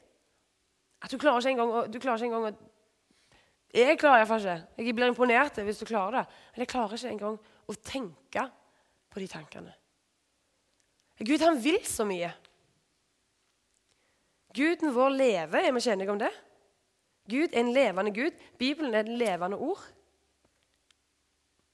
at 0.96 1.12
du 1.12 1.18
klarer 1.20 1.42
ikke 1.42 1.52
engang 1.52 1.72
å, 1.74 1.82
du 1.90 1.98
klarer 2.00 2.22
ikke 2.22 2.30
engang 2.30 2.46
å 2.48 2.72
Jeg 3.76 3.98
klarer 4.00 4.22
iallfall 4.22 4.40
ikke. 4.40 4.84
Jeg 4.86 4.94
blir 4.96 5.10
imponert 5.10 5.58
hvis 5.66 5.82
du 5.82 5.84
klarer 5.84 6.20
det. 6.20 6.22
Men 6.54 6.62
jeg 6.62 6.70
klarer 6.70 6.96
ikke 6.96 7.10
engang 7.12 7.36
å 7.68 7.74
tenke 7.84 8.46
på 9.12 9.20
de 9.20 9.26
tankene. 9.28 9.74
Gud, 11.18 11.42
han 11.42 11.58
vil 11.60 11.82
så 11.84 12.06
mye. 12.08 12.30
Guden 14.56 14.94
vår 14.94 15.12
lever. 15.18 15.66
Er 15.66 15.74
vi 15.74 15.82
ikke 15.82 15.92
enige 15.92 16.14
om 16.14 16.22
det? 16.22 16.32
Gud 17.30 17.52
er 17.52 17.60
en 17.60 17.72
levende 17.74 18.14
Gud. 18.14 18.34
Bibelen 18.58 18.94
er 18.94 19.04
et 19.04 19.12
levende 19.12 19.58
ord. 19.58 19.82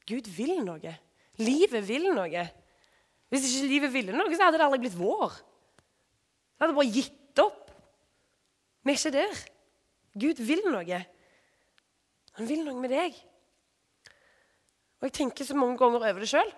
Gud 0.09 0.29
vil 0.37 0.61
noe. 0.65 0.95
Livet 1.41 1.89
vil 1.89 2.09
noe. 2.15 2.45
Hvis 3.33 3.49
ikke 3.49 3.71
livet 3.71 3.93
ville 3.95 4.17
noe, 4.17 4.33
så 4.37 4.47
hadde 4.47 4.61
det 4.61 4.67
aldri 4.67 4.83
blitt 4.85 4.99
vår. 4.99 5.37
Det 6.53 6.65
hadde 6.67 6.77
bare 6.77 6.95
gitt 6.95 7.43
opp. 7.43 7.71
Vi 8.83 8.93
er 8.93 8.99
ikke 8.99 9.15
der. 9.15 9.43
Gud 10.25 10.43
vil 10.45 10.65
noe. 10.69 11.03
Han 12.39 12.49
vil 12.49 12.65
noe 12.67 12.81
med 12.81 12.93
deg. 12.93 13.17
Og 15.01 15.09
Jeg 15.09 15.17
tenker 15.19 15.45
så 15.45 15.57
mange 15.59 15.79
ganger 15.81 16.05
over 16.05 16.23
det 16.23 16.31
sjøl. 16.31 16.51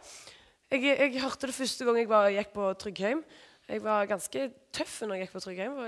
Jeg, 0.70 0.82
jeg, 0.84 1.20
hørte 1.22 1.48
det 1.48 1.56
første 1.56 1.86
gang 1.86 1.98
jeg 2.00 2.08
var, 2.10 2.30
gikk 2.32 2.50
på 2.54 2.70
Tryggheim. 2.80 3.22
Jeg 3.68 3.80
var 3.84 4.08
ganske 4.08 4.48
tøff 4.74 4.98
når 5.02 5.14
jeg 5.14 5.24
gikk 5.24 5.36
på 5.36 5.44
Tryggheim. 5.44 5.78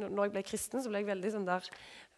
når 0.00 0.24
jeg 0.24 0.32
ble 0.34 0.42
kristen, 0.46 0.82
så 0.82 0.90
ble 0.90 1.02
jeg 1.02 1.10
veldig 1.10 1.32
sånn 1.36 1.46
der 1.46 1.68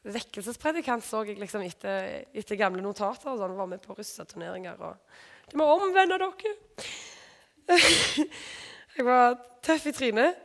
vekkelsespredikant, 0.03 1.05
så 1.07 1.23
jeg 1.27 1.39
liksom 1.39 1.63
etter, 1.63 2.25
etter 2.35 2.59
gamle 2.59 2.83
notater. 2.83 3.31
og 3.31 3.39
sånn, 3.39 3.57
Var 3.57 3.71
med 3.71 3.83
på 3.85 3.95
russeturneringer 3.95 4.81
og 4.83 4.97
Du 5.51 5.57
må 5.61 5.67
omvende 5.69 6.19
dere! 6.19 6.55
jeg 8.97 9.07
var 9.07 9.37
tøff 9.63 9.87
i 9.87 9.93
trynet 9.95 10.39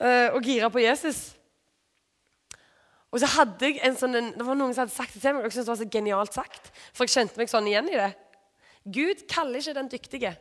uh, 0.00 0.34
og 0.34 0.42
gira 0.42 0.70
på 0.72 0.80
Jesus. 0.80 1.34
Og 3.12 3.20
så 3.22 3.28
hadde 3.36 3.68
jeg 3.68 3.82
en 3.84 3.96
sånn, 3.98 4.16
Det 4.34 4.46
var 4.46 4.56
noen 4.58 4.74
som 4.74 4.86
hadde 4.86 4.96
sagt 4.96 5.14
det 5.14 5.22
til 5.22 5.36
meg, 5.36 5.44
og 5.44 5.50
jeg 5.50 5.54
syntes 5.54 5.68
det 5.68 5.74
var 5.74 5.82
så 5.82 5.92
genialt 5.98 6.34
sagt. 6.34 6.72
For 6.96 7.04
jeg 7.04 7.14
kjente 7.14 7.38
meg 7.38 7.52
sånn 7.52 7.68
igjen 7.70 7.92
i 7.92 8.00
det. 8.00 8.10
Gud 8.84 9.22
kaller 9.30 9.60
ikke 9.60 9.76
den 9.76 9.90
dyktige, 9.92 10.32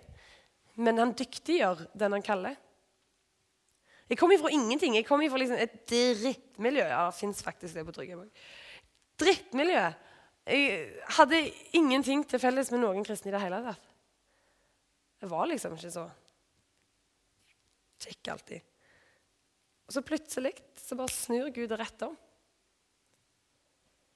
men 0.75 0.99
han 0.99 1.13
dyktiggjør 1.15 1.85
den 1.99 2.15
han 2.17 2.25
kaller. 2.25 2.57
Jeg 4.13 4.19
kom 4.21 4.31
ifra 4.35 4.51
ingenting. 4.53 4.93
Jeg 4.93 5.07
kom 5.07 5.21
ifra 5.25 5.39
liksom 5.41 5.57
et 5.57 5.79
drittmiljø. 5.89 6.83
Ja, 6.85 7.07
fins 7.17 7.39
faktisk 7.41 7.73
det 7.73 7.85
på 7.87 7.95
Tryggheim 7.95 8.19
òg. 8.21 8.43
Drittmiljø. 9.17 9.87
Jeg 10.53 10.83
hadde 11.17 11.39
ingenting 11.79 12.21
til 12.29 12.41
felles 12.43 12.69
med 12.69 12.83
noen 12.83 13.05
kristne 13.07 13.31
i 13.31 13.33
det 13.33 13.41
hele 13.41 13.63
tatt. 13.65 13.89
Jeg 15.23 15.31
var 15.31 15.47
liksom 15.49 15.73
ikke 15.79 15.91
så 15.95 16.03
kjekk 18.03 18.29
alltid. 18.35 18.69
Og 19.87 19.95
så 19.95 20.03
plutselig 20.05 20.53
så 20.77 20.97
bare 20.99 21.15
snur 21.15 21.49
Gud 21.55 21.71
det 21.71 21.79
rett 21.81 22.05
om. 22.05 22.13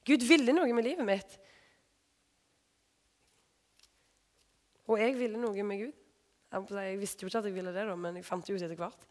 Gud 0.06 0.24
ville 0.30 0.54
noe 0.54 0.78
med 0.78 0.86
livet 0.86 1.08
mitt. 1.08 1.40
Og 4.88 5.02
jeg 5.02 5.18
ville 5.18 5.42
noe 5.42 5.66
med 5.68 5.88
Gud. 5.88 6.04
Jeg 6.54 7.00
visste 7.02 7.26
jo 7.26 7.32
ikke 7.32 7.42
at 7.42 7.50
jeg 7.50 7.58
ville 7.58 7.74
det, 7.76 7.88
da, 7.90 7.96
men 7.98 8.22
jeg 8.22 8.28
fant 8.28 8.46
det 8.46 8.54
ut 8.54 8.62
etter 8.62 8.78
hvert. 8.80 9.08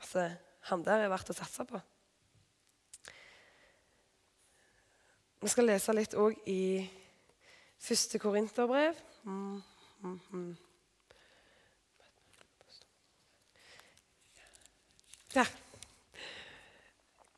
Altså, 0.00 0.30
han 0.70 0.84
der 0.84 1.04
er 1.04 1.12
verdt 1.12 1.30
å 1.30 1.36
satse 1.36 1.66
på. 1.68 1.80
Vi 5.42 5.52
skal 5.52 5.68
lese 5.68 5.94
litt 5.94 6.16
òg 6.18 6.38
i 6.50 6.60
første 7.78 8.18
Korinterbrev. 8.18 8.96
Mm, 9.24 9.62
mm, 10.02 10.20
mm. 10.30 10.56
Der. 15.34 15.52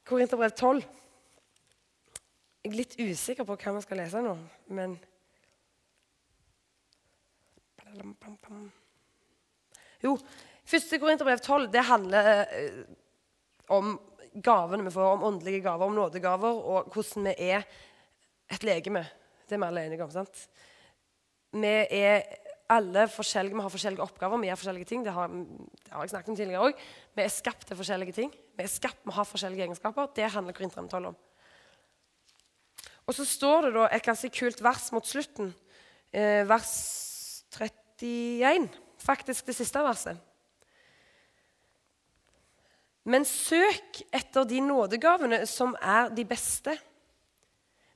Korinterbrev 0.08 0.54
12. 0.54 0.86
Jeg 2.64 2.72
er 2.72 2.78
litt 2.78 2.96
usikker 3.00 3.46
på 3.48 3.56
hva 3.58 3.76
vi 3.76 3.84
skal 3.84 4.02
lese 4.02 4.22
nå, 4.24 4.34
men 4.76 4.96
Jo, 10.02 10.12
Første 10.68 10.98
Korinterbrev 11.00 11.40
12 11.40 11.70
det 11.72 11.84
handler 11.88 12.26
eh, 12.52 12.80
om 13.72 13.94
gavene 14.44 14.84
vi 14.84 14.92
får, 14.92 15.14
om 15.14 15.24
åndelige 15.30 15.62
gaver, 15.64 15.88
om 15.88 15.96
nådegaver, 15.96 16.58
og 16.60 16.90
hvordan 16.92 17.30
vi 17.30 17.32
er 17.48 17.64
et 18.52 18.66
legeme. 18.66 19.06
Det 19.48 19.56
er 19.56 19.62
vi 19.62 19.68
alle 19.68 19.86
enige 19.86 20.04
om. 20.04 20.12
sant? 20.12 20.42
Vi 21.56 21.72
er 21.72 22.20
alle 22.68 23.06
forskjellige, 23.08 23.56
vi 23.56 23.64
har 23.64 23.72
forskjellige 23.72 24.04
oppgaver, 24.04 24.42
vi 24.42 24.50
gjør 24.50 24.60
forskjellige 24.60 24.90
ting. 24.90 25.06
Det 25.06 25.16
har, 25.16 25.32
det 25.32 25.94
har 25.94 26.04
jeg 26.04 26.12
snakket 26.12 26.34
om 26.34 26.36
tidligere 26.36 26.68
også. 26.68 26.92
Vi 27.16 27.24
er 27.24 27.32
skapt 27.32 27.66
til 27.66 27.80
forskjellige 27.80 28.18
ting. 28.20 28.36
Vi 28.56 28.66
er 28.66 28.72
skapt, 28.74 29.00
vi 29.08 29.16
har 29.16 29.24
forskjellige 29.32 29.64
egenskaper. 29.64 30.12
Det 30.16 30.30
handler 30.36 30.52
Korinterne 30.52 30.88
12 30.88 31.12
om. 31.14 31.18
Og 33.08 33.16
så 33.16 33.24
står 33.24 33.70
det 33.70 33.74
da 33.78 33.88
et 33.88 34.04
ganske 34.04 34.28
kult 34.36 34.60
vers 34.62 34.92
mot 34.92 35.06
slutten. 35.06 35.54
Eh, 36.12 36.44
vers 36.48 36.76
31. 37.56 38.68
Faktisk 39.00 39.46
det 39.48 39.56
siste 39.56 39.80
verset. 39.80 40.27
Men 43.08 43.24
søk 43.24 44.02
etter 44.12 44.44
de 44.48 44.60
nådegavene 44.60 45.40
som 45.48 45.72
er 45.80 46.10
de 46.12 46.24
beste. 46.28 46.74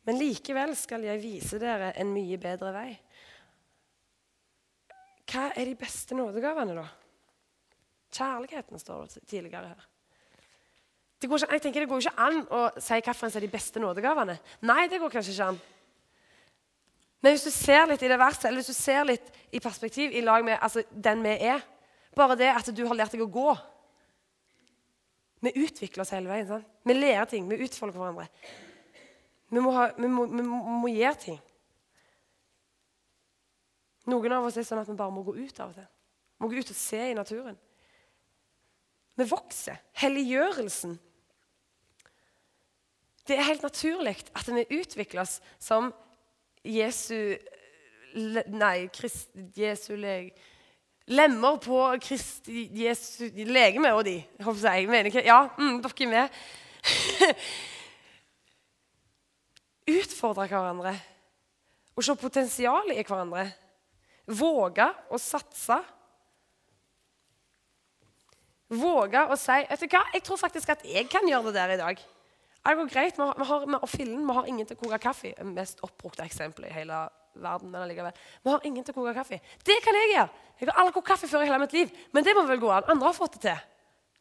Men 0.08 0.18
likevel 0.18 0.72
skal 0.78 1.04
jeg 1.06 1.20
vise 1.22 1.60
dere 1.62 1.92
en 2.00 2.10
mye 2.14 2.38
bedre 2.40 2.72
vei. 2.74 2.90
Hva 5.28 5.50
er 5.56 5.68
de 5.68 5.76
beste 5.78 6.16
nådegavene, 6.16 6.74
da? 6.76 6.86
Kjærligheten, 8.12 8.80
står 8.80 9.04
det 9.06 9.22
tidligere 9.28 9.72
her. 9.72 9.88
Det 11.22 11.30
ikke, 11.30 11.52
jeg 11.52 11.62
tenker 11.62 11.80
Det 11.80 11.88
går 11.88 12.00
ikke 12.02 12.18
an 12.24 12.40
å 12.50 12.62
si 12.82 12.96
hvilke 12.96 13.14
som 13.14 13.30
er 13.30 13.44
de 13.44 13.52
beste 13.52 13.80
nådegavene. 13.80 14.34
Nei, 14.66 14.88
det 14.90 14.98
går 15.00 15.12
kanskje 15.12 15.36
ikke 15.36 15.50
an. 15.52 15.60
Men 17.22 17.36
hvis 17.36 17.46
du 17.46 17.52
ser 17.54 17.86
litt 17.86 18.02
i 18.02 18.10
det 18.10 18.18
verset, 18.18 18.48
eller 18.48 18.58
hvis 18.58 18.72
du 18.72 18.76
ser 18.80 19.04
litt 19.06 19.28
i 19.54 19.60
perspektiv 19.62 20.10
i 20.10 20.24
lag 20.24 20.42
med 20.44 20.58
altså, 20.58 20.82
den 20.90 21.22
vi 21.22 21.36
er 21.52 21.62
Bare 22.12 22.34
det 22.36 22.50
at 22.52 22.66
du 22.76 22.82
har 22.84 22.92
lært 22.92 23.14
deg 23.14 23.22
å 23.24 23.30
gå 23.32 23.54
vi 25.42 25.52
utvikler 25.58 26.04
oss 26.04 26.12
hele 26.14 26.30
veien. 26.30 26.46
Sant? 26.46 26.68
Vi 26.86 26.94
lærer 26.94 27.26
ting, 27.30 27.48
vi 27.50 27.58
utfolder 27.64 27.98
hverandre. 27.98 28.28
Vi 29.52 29.60
må, 29.60 29.72
ha, 29.74 29.88
vi, 29.98 30.08
må, 30.08 30.26
vi 30.30 30.44
må, 30.46 30.90
gjøre 30.92 31.18
ting. 31.20 31.40
Noen 34.08 34.34
av 34.34 34.46
oss 34.46 34.56
er 34.58 34.66
sånn 34.66 34.80
at 34.82 34.90
vi 34.90 34.98
bare 34.98 35.14
må 35.14 35.24
gå 35.26 35.34
ut 35.36 35.60
av 35.60 35.72
og 35.72 35.76
til. 35.76 35.88
Må 36.42 36.50
gå 36.50 36.62
ut 36.62 36.72
og 36.72 36.78
se 36.78 37.00
i 37.10 37.16
naturen. 37.18 37.58
Vi 39.18 39.26
vokser. 39.28 39.82
Helliggjørelsen. 40.00 40.96
Det 43.28 43.36
er 43.36 43.46
helt 43.46 43.66
naturlig 43.66 44.16
at 44.34 44.48
vi 44.48 44.64
utvikler 44.78 45.22
oss 45.26 45.36
som 45.62 45.92
Jesu 46.66 47.36
Nei, 48.12 48.90
Krist, 48.92 49.30
Jesu 49.56 49.94
leg 49.96 50.34
lemmer 51.06 51.56
på 51.62 51.96
Kristi 52.02 52.68
Jesu 52.84 53.30
legeme 53.48 53.92
og 53.96 54.04
de. 54.06 54.22
Håper 54.42 54.68
jeg 54.68 54.88
mener 54.88 55.10
ikke 55.10 55.26
Ja, 55.26 55.48
mm, 55.58 55.82
dere 55.82 56.04
er 56.06 56.08
med. 56.12 56.28
Utfordre 59.98 60.46
hverandre 60.46 60.94
og 61.92 62.04
se 62.04 62.14
potensialet 62.16 62.96
i 62.96 63.04
hverandre. 63.04 63.50
Våge 64.32 64.86
å 65.12 65.18
satse. 65.20 65.76
Våge 68.72 69.26
å 69.28 69.36
si 69.36 69.58
vet 69.68 69.82
du 69.82 69.88
hva, 69.92 70.06
jeg 70.14 70.24
tror 70.24 70.40
faktisk 70.40 70.72
at 70.72 70.84
jeg 70.88 71.10
kan 71.12 71.26
gjøre 71.28 71.50
det 71.50 71.58
der 71.58 71.74
i 71.74 71.80
dag. 71.82 72.04
Det 72.62 72.76
går 72.78 72.88
greit, 72.88 73.18
Vi 73.18 73.22
har, 73.22 73.34
vi 73.36 73.44
har, 73.44 73.66
vi 73.66 74.34
har 74.34 74.46
ingen 74.46 74.66
til 74.66 74.76
å 74.78 74.80
koke 74.80 74.98
kaffe. 75.02 75.34
Mest 75.44 75.82
oppbrukte 75.82 76.24
eksempelet 76.24 76.70
i 76.70 76.76
hele 76.78 77.08
verden, 77.34 77.70
men 77.70 77.84
allikevel. 77.84 78.16
Vi 78.42 78.50
har 78.52 78.66
ingen 78.68 78.84
til 78.84 78.94
å 78.94 78.98
koke 78.98 79.14
kaffe. 79.16 79.38
Det 79.64 79.78
kan 79.84 79.96
jeg 79.96 80.10
gjøre! 80.14 80.28
Jeg 80.60 80.68
har 80.68 80.80
aldri 80.82 80.94
kokt 80.96 81.08
kaffe 81.08 81.30
før 81.30 81.44
i 81.44 81.48
hele 81.48 81.60
mitt 81.62 81.76
liv, 81.76 81.92
men 82.14 82.26
det 82.26 82.34
må 82.36 82.44
vel 82.48 82.60
gå 82.62 82.70
an. 82.70 82.88
Andre 82.92 83.08
har 83.08 83.16
fått 83.16 83.38
det 83.38 83.44
til. 83.48 83.62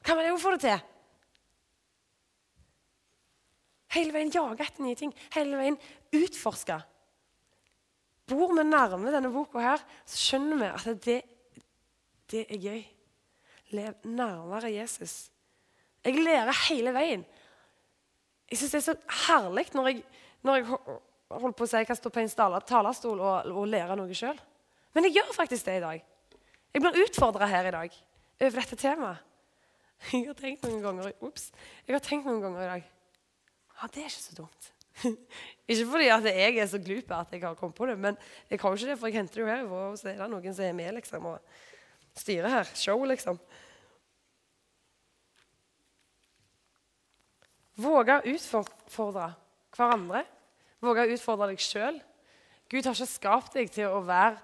Kan 0.06 0.18
man 0.18 0.30
jo 0.30 0.40
få 0.42 0.56
det 0.56 0.64
til? 0.66 0.88
Hele 3.92 4.16
veien 4.16 4.32
jage 4.32 4.64
etter 4.64 4.86
nye 4.86 4.98
ting. 4.98 5.12
Hele 5.36 5.60
veien 5.60 5.78
utforske. 6.16 6.80
Bor 8.32 8.56
vi 8.56 8.64
nærme 8.64 9.12
denne 9.12 9.32
boka 9.34 9.62
her, 9.62 9.84
så 10.08 10.20
skjønner 10.20 10.62
vi 10.62 10.72
at 10.72 11.06
det, 11.06 11.20
det 12.32 12.46
er 12.48 12.64
gøy. 12.64 12.82
Lev 13.76 14.08
nærmere 14.08 14.72
Jesus. 14.72 15.30
Jeg 16.06 16.24
lærer 16.24 16.56
hele 16.70 16.94
veien. 16.96 17.26
Jeg 18.52 18.60
syns 18.60 18.74
det 18.74 18.80
er 18.82 18.88
så 18.90 18.96
herlig 19.28 19.68
når 19.76 19.92
jeg, 19.92 20.04
når 20.44 20.60
jeg 20.60 20.80
holdt 21.40 21.58
på 21.58 21.66
å 21.66 21.70
si, 21.70 21.80
jeg 21.80 21.90
kan 21.90 21.98
stå 21.98 22.12
på 22.14 22.22
en 22.22 22.62
talerstol 22.68 23.20
og, 23.20 23.52
og 23.52 23.68
lære 23.70 23.98
noe 24.00 24.16
sjøl. 24.18 24.40
Men 24.96 25.08
jeg 25.08 25.20
gjør 25.20 25.36
faktisk 25.36 25.68
det 25.68 25.78
i 25.80 25.84
dag. 25.84 26.04
Jeg 26.72 26.84
blir 26.84 27.04
utfordra 27.06 27.48
her 27.52 27.68
i 27.70 27.76
dag 27.76 27.96
over 28.42 28.62
dette 28.62 28.80
temaet. 28.80 29.28
Jeg 30.12 30.26
har 30.26 30.38
tenkt 30.38 30.64
noen 30.66 30.82
ganger, 30.82 31.12
ups, 31.22 31.52
jeg 31.86 31.94
har 31.94 32.02
tenkt 32.02 32.26
noen 32.26 32.40
ganger 32.42 32.64
i 32.64 32.70
dag 32.72 32.86
Ja, 32.88 33.90
det 33.94 34.02
er 34.02 34.08
ikke 34.10 34.24
så 34.24 34.38
dumt. 34.40 34.70
ikke 35.72 35.86
fordi 35.92 36.08
at 36.14 36.26
jeg 36.26 36.58
er 36.58 36.70
så 36.70 36.80
glup 36.82 37.12
at 37.14 37.36
jeg 37.36 37.44
har 37.44 37.58
kommet 37.60 37.78
på 37.78 37.86
det, 37.90 37.98
men 38.02 38.18
jeg 38.50 38.60
har 38.62 38.74
jo 38.74 38.80
ikke 38.80 38.90
det, 38.90 38.98
for 38.98 39.10
jeg 39.10 39.20
henter 39.20 39.42
det 39.42 39.44
jo 39.44 39.52
her. 39.52 39.68
Og 39.70 40.00
så 40.00 40.10
er 40.12 40.18
det 40.22 40.30
noen 40.32 40.58
som 40.58 40.66
er 40.66 40.76
med 40.78 40.98
liksom, 40.98 41.28
og 41.30 42.18
styrer 42.18 42.56
her. 42.56 42.74
Show, 42.78 43.06
liksom. 43.10 43.40
Våge 47.82 48.20
å 48.20 48.36
utfordre 48.36 49.32
hverandre. 49.78 50.26
Våge 50.82 51.06
å 51.06 51.14
utfordre 51.14 51.52
deg 51.52 51.62
sjøl. 51.62 52.00
Gud 52.72 52.88
har 52.88 52.96
ikke 52.96 53.10
skapt 53.10 53.58
deg 53.58 53.72
til 53.74 53.92
å 53.92 54.02
være 54.06 54.40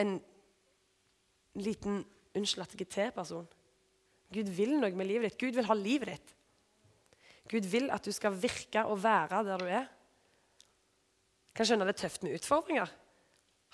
en 0.00 0.16
liten 1.60 2.00
unnskyld 2.32 2.64
at 2.64 2.74
jeg 2.74 2.86
er 2.86 2.94
til-person. 2.96 3.48
Gud 4.32 4.48
vil 4.56 4.78
noe 4.80 4.92
med 4.96 5.08
livet 5.08 5.30
ditt. 5.30 5.40
Gud 5.40 5.58
vil 5.58 5.68
ha 5.68 5.76
livet 5.76 6.14
ditt. 6.14 6.36
Gud 7.52 7.66
vil 7.68 7.90
at 7.92 8.04
du 8.06 8.12
skal 8.14 8.34
virke 8.38 8.86
og 8.88 9.02
være 9.02 9.42
der 9.46 9.60
du 9.60 9.68
er. 9.68 9.90
Jeg 11.52 11.58
kan 11.58 11.68
skjønne 11.68 11.88
det 11.88 11.98
er 11.98 12.02
tøft 12.06 12.24
med 12.24 12.38
utfordringer. 12.38 12.94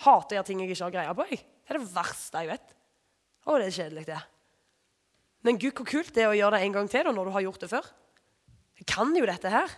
Hater 0.02 0.38
gjøre 0.38 0.48
ting 0.48 0.62
jeg 0.62 0.74
ikke 0.74 0.88
har 0.88 0.96
greie 0.96 1.14
på. 1.14 1.26
Jeg. 1.30 1.44
Det 1.62 1.74
er 1.74 1.78
det 1.78 1.92
verste 1.94 2.42
jeg 2.42 2.50
vet. 2.50 2.74
Å, 3.46 3.54
det 3.54 3.68
er 3.68 3.76
kjedelig, 3.76 4.06
det. 4.08 4.18
Men 5.46 5.60
gud, 5.62 5.72
hvor 5.78 5.86
kult 5.86 6.10
det 6.16 6.24
er 6.24 6.32
å 6.32 6.36
gjøre 6.36 6.58
det 6.58 6.66
en 6.66 6.74
gang 6.74 6.90
til 6.90 7.06
da, 7.06 7.12
når 7.14 7.28
du 7.28 7.34
har 7.36 7.44
gjort 7.46 7.62
det 7.62 7.70
før. 7.70 7.86
Jeg 8.80 8.88
kan 8.90 9.14
jo 9.14 9.28
dette 9.28 9.52
her. 9.52 9.76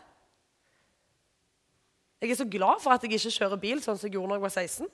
Jeg 2.20 2.30
er 2.30 2.36
så 2.36 2.48
glad 2.52 2.80
for 2.82 2.92
at 2.92 3.04
jeg 3.04 3.16
ikke 3.16 3.32
kjører 3.32 3.60
bil 3.60 3.78
sånn 3.80 3.96
som 3.96 4.08
jeg 4.08 4.18
gjorde 4.18 4.34
da 4.34 4.36
jeg 4.36 4.44
var 4.44 4.52
16. 4.52 4.88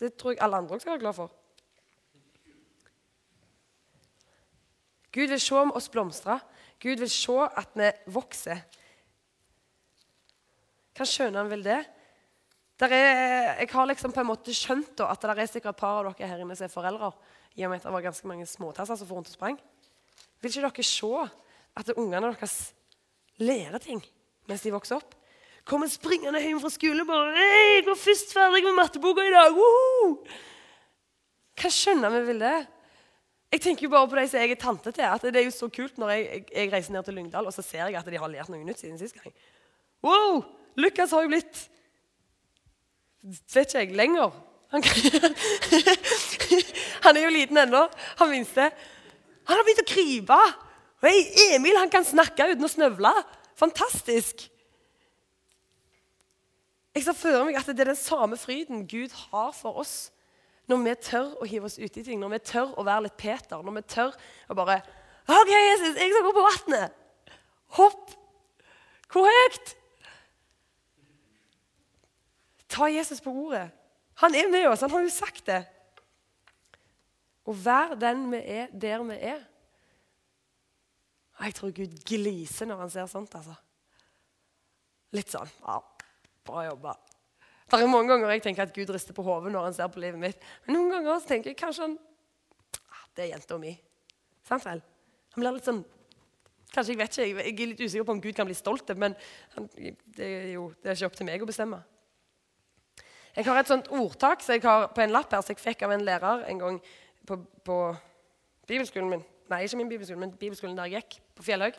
Det 0.00 0.10
tror 0.16 0.34
jeg 0.34 0.42
alle 0.44 0.58
andre 0.60 0.76
også 0.76 0.84
skal 0.84 0.92
være 0.92 1.04
glad 1.04 1.16
for. 1.16 1.32
Gud 5.10 5.32
vil 5.32 5.40
se 5.42 5.56
om 5.56 5.72
oss 5.74 5.88
blomstre. 5.90 6.36
Gud 6.80 7.00
vil 7.02 7.10
se 7.10 7.36
at 7.62 7.72
vi 7.76 7.88
vokser. 8.12 8.60
Hva 10.96 11.06
skjønner 11.08 11.42
han 11.42 11.50
vil 11.50 11.64
det? 11.64 11.80
Er, 12.80 13.56
jeg 13.60 13.68
har 13.72 13.88
liksom 13.88 14.12
på 14.12 14.22
en 14.22 14.28
måte 14.30 14.54
skjønt 14.56 14.94
da, 14.96 15.10
at 15.12 15.20
det 15.20 15.32
er 15.34 15.48
sikkert 15.50 15.76
et 15.76 15.80
par 15.80 16.00
av 16.00 16.14
dere 16.14 16.28
her 16.30 16.40
inne 16.40 16.56
som 16.56 16.68
er 16.68 16.72
foreldre. 16.72 17.10
I 17.56 17.64
og 17.66 17.72
med 17.72 17.80
at 17.80 17.88
det 17.88 17.92
var 17.92 18.04
ganske 18.04 18.28
mange 18.28 18.46
småtasser 18.48 18.96
som 18.96 19.08
får 19.08 19.20
rundt 19.20 19.32
og 19.32 19.36
sprang. 19.36 19.58
Vil 20.40 20.52
ikke 20.52 20.68
dere 20.68 20.86
se 20.88 21.12
at 21.80 21.92
ungene 21.96 22.30
deres 22.30 22.58
lærer 23.40 23.80
ting 23.80 24.00
mens 24.48 24.64
de 24.64 24.72
vokser 24.72 25.00
opp? 25.00 25.19
Kommer 25.70 25.86
springende 25.86 26.40
hjem 26.42 26.58
fra 26.58 26.70
skolen 26.72 27.06
bare, 27.06 27.30
'Jeg 27.38 27.84
var 27.86 27.94
først 27.94 28.32
ferdig 28.34 28.64
med 28.64 28.74
matteboka 28.74 29.22
i 29.22 29.30
dag!' 29.30 29.54
Woohoo! 29.54 30.16
Hva 31.60 31.70
skjønner 31.70 32.10
vi 32.10 32.22
vil 32.26 32.42
det? 32.42 32.66
Jeg 33.52 33.60
tenker 33.60 33.86
jo 33.86 33.92
bare 33.92 34.08
på 34.08 34.18
de 34.18 34.26
som 34.28 34.40
jeg 34.40 34.50
er 34.50 34.58
tante 34.58 34.90
til. 34.90 35.02
at 35.02 35.22
Det 35.22 35.36
er 35.36 35.46
jo 35.46 35.54
så 35.54 35.68
kult 35.68 35.98
når 35.98 36.10
jeg, 36.10 36.26
jeg, 36.26 36.44
jeg 36.54 36.72
reiser 36.72 36.92
ned 36.92 37.04
til 37.04 37.14
Lyngdal 37.14 37.46
og 37.46 37.52
så 37.52 37.62
ser 37.62 37.86
jeg 37.86 37.98
at 37.98 38.06
de 38.06 38.18
har 38.18 38.30
lært 38.30 38.48
noe 38.48 38.64
nytt 38.64 38.80
siden 38.80 38.98
sist 38.98 39.14
gang. 39.14 39.34
Wow! 40.02 40.44
Lukas 40.76 41.10
har 41.10 41.22
jo 41.22 41.28
blitt 41.28 41.68
Vet 43.54 43.74
ikke 43.74 43.78
jeg 43.78 43.96
lenger. 43.96 44.30
Han, 44.72 44.82
han 47.04 47.16
er 47.16 47.24
jo 47.24 47.32
liten 47.34 47.58
ennå, 47.58 47.82
han 48.16 48.30
minste. 48.30 48.70
Han 49.44 49.58
har 49.58 49.66
begynt 49.66 49.82
å 49.82 49.90
krype. 49.90 50.38
Hey, 51.04 51.26
Emil 51.54 51.76
han 51.76 51.92
kan 51.92 52.06
snakke 52.06 52.46
uten 52.54 52.64
å 52.64 52.70
snøvle. 52.70 53.12
Fantastisk. 53.60 54.46
Jeg 56.94 57.04
ser 57.06 57.14
for 57.14 57.44
meg 57.46 57.58
at 57.58 57.68
det 57.70 57.84
er 57.84 57.92
den 57.92 57.98
samme 57.98 58.36
fryden 58.40 58.86
Gud 58.88 59.12
har 59.30 59.52
for 59.54 59.78
oss 59.82 60.10
når 60.70 60.82
vi 60.84 60.94
tør 61.02 61.34
å 61.42 61.46
hive 61.50 61.66
oss 61.66 61.78
uti 61.82 62.02
ting, 62.06 62.20
når 62.22 62.34
vi 62.36 62.38
tør 62.46 62.72
å 62.78 62.84
være 62.86 63.08
litt 63.08 63.18
Peter, 63.18 63.62
når 63.62 63.80
vi 63.80 63.82
tør 63.90 64.14
å 64.50 64.56
bare 64.58 64.78
OK, 65.30 65.50
Jesus, 65.50 65.98
jeg 65.98 66.10
skal 66.10 66.24
gå 66.26 66.32
på 66.34 66.46
vannet. 66.46 66.94
Hopp. 67.76 68.14
Hvor 69.10 69.26
høyt? 69.26 69.74
Ta 72.70 72.88
Jesus 72.90 73.22
på 73.22 73.34
ordet. 73.34 73.68
Han 74.22 74.34
er 74.34 74.50
med 74.50 74.66
oss. 74.70 74.82
Han 74.82 74.90
har 74.90 75.04
jo 75.04 75.12
sagt 75.12 75.46
det. 75.46 75.60
Og 77.46 77.56
vær 77.64 77.94
den 77.98 78.26
vi 78.32 78.40
er, 78.42 78.70
der 78.74 79.02
vi 79.06 79.18
er. 79.30 79.44
Jeg 81.40 81.54
tror 81.56 81.72
Gud 81.74 81.94
gliser 82.06 82.68
når 82.68 82.82
han 82.84 82.90
ser 82.92 83.06
sånt. 83.10 83.34
altså. 83.34 83.54
Litt 85.16 85.32
sånn 85.32 85.48
ja, 85.62 85.78
Bra 86.50 86.66
jobba. 86.66 86.96
Det 87.70 87.78
er 87.78 87.86
mange 87.86 88.10
ganger 88.10 88.32
jeg 88.34 88.42
tenker 88.42 88.66
at 88.66 88.74
Gud 88.74 88.90
rister 88.90 89.14
på 89.14 89.22
hodet 89.22 89.52
når 89.54 89.68
han 89.68 89.76
ser 89.76 89.90
på 89.94 90.02
livet 90.02 90.18
mitt. 90.18 90.42
Men 90.66 90.76
noen 90.76 90.90
ganger 90.96 91.20
så 91.22 91.30
tenker 91.30 91.52
jeg 91.52 91.58
kanskje 91.60 91.86
han 91.86 91.96
ah, 92.90 93.04
Det 93.14 93.24
er 93.24 93.32
jenta 93.36 93.58
mi. 93.62 93.76
Sant 94.48 94.66
vel? 94.66 94.82
Han 95.36 95.44
blir 95.44 95.58
litt 95.58 95.70
sånn 95.70 95.84
Kanskje, 96.70 96.94
Jeg 96.94 96.98
vet 97.00 97.16
ikke, 97.16 97.24
jeg 97.26 97.50
er 97.50 97.70
litt 97.72 97.80
usikker 97.82 98.04
på 98.06 98.14
om 98.14 98.20
Gud 98.22 98.34
kan 98.38 98.46
bli 98.46 98.54
stolt, 98.54 98.92
men 98.94 99.16
han, 99.56 99.64
det, 99.74 100.22
er 100.22 100.52
jo, 100.52 100.68
det 100.78 100.92
er 100.92 100.94
ikke 100.94 101.08
opp 101.08 101.16
til 101.18 101.26
meg 101.26 101.42
å 101.42 101.48
bestemme. 101.48 101.80
Jeg 103.34 103.46
har 103.48 103.58
et 103.58 103.72
sånt 103.72 103.90
ordtak 103.90 104.44
så 104.46 104.54
jeg 104.54 104.62
har 104.62 104.86
på 104.94 105.02
en 105.02 105.10
lapp 105.10 105.34
her 105.34 105.42
som 105.42 105.50
jeg 105.50 105.64
fikk 105.64 105.82
av 105.86 105.96
en 105.96 106.04
lærer 106.06 106.44
en 106.52 106.62
gang 106.62 106.78
på, 107.26 107.40
på 107.66 107.80
bibelskolen 108.70 109.10
min. 109.10 109.26
Nei, 109.50 109.64
ikke 109.66 109.80
min 109.80 109.90
bibelskole, 109.90 110.22
men 110.22 110.36
bibelskolen 110.38 110.78
der 110.78 110.92
jeg 110.92 111.02
gikk, 111.02 111.18
på 111.34 111.48
Fjellhaug. 111.48 111.78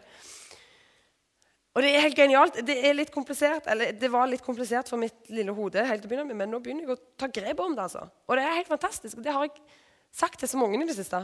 Og 1.72 1.84
det 1.86 1.92
er 1.96 2.04
helt 2.04 2.18
genialt. 2.20 2.58
Det 2.68 2.76
er 2.84 2.96
litt 2.98 3.14
komplisert, 3.14 3.68
eller 3.72 3.94
det 3.96 4.10
var 4.12 4.28
litt 4.28 4.44
komplisert 4.44 4.90
for 4.92 5.00
mitt 5.00 5.30
lille 5.32 5.54
hode, 5.56 5.86
helt 5.88 6.04
til 6.04 6.10
å 6.10 6.12
begynne 6.12 6.28
med, 6.28 6.40
men 6.42 6.52
nå 6.52 6.60
begynner 6.64 6.84
jeg 6.84 6.98
å 6.98 7.04
ta 7.20 7.30
grep 7.32 7.64
om 7.64 7.78
det. 7.78 7.86
altså. 7.86 8.04
Og 8.28 8.36
det 8.36 8.44
er 8.44 8.58
helt 8.58 8.72
fantastisk. 8.72 9.18
og 9.18 9.24
Det 9.24 9.36
har 9.36 9.48
jeg 9.48 9.80
sagt 10.12 10.40
til 10.40 10.52
så 10.52 10.60
mange 10.60 10.82
i 10.82 10.90
det 10.90 10.98
siste. 10.98 11.24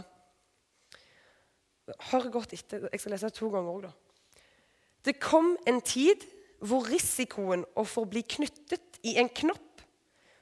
Hør 2.12 2.30
godt 2.32 2.56
etter. 2.56 2.88
Jeg 2.92 3.04
skal 3.04 3.16
lese 3.16 3.28
det 3.28 3.36
to 3.36 3.52
ganger 3.52 3.74
òg, 3.74 3.90
da. 3.90 3.94
Det 5.08 5.20
kom 5.24 5.54
en 5.68 5.82
tid 5.84 6.24
hvor 6.64 6.88
risikoen 6.90 7.64
å 7.78 7.84
forbli 7.88 8.24
knyttet 8.28 9.00
i 9.08 9.18
en 9.22 9.30
knopp 9.30 9.84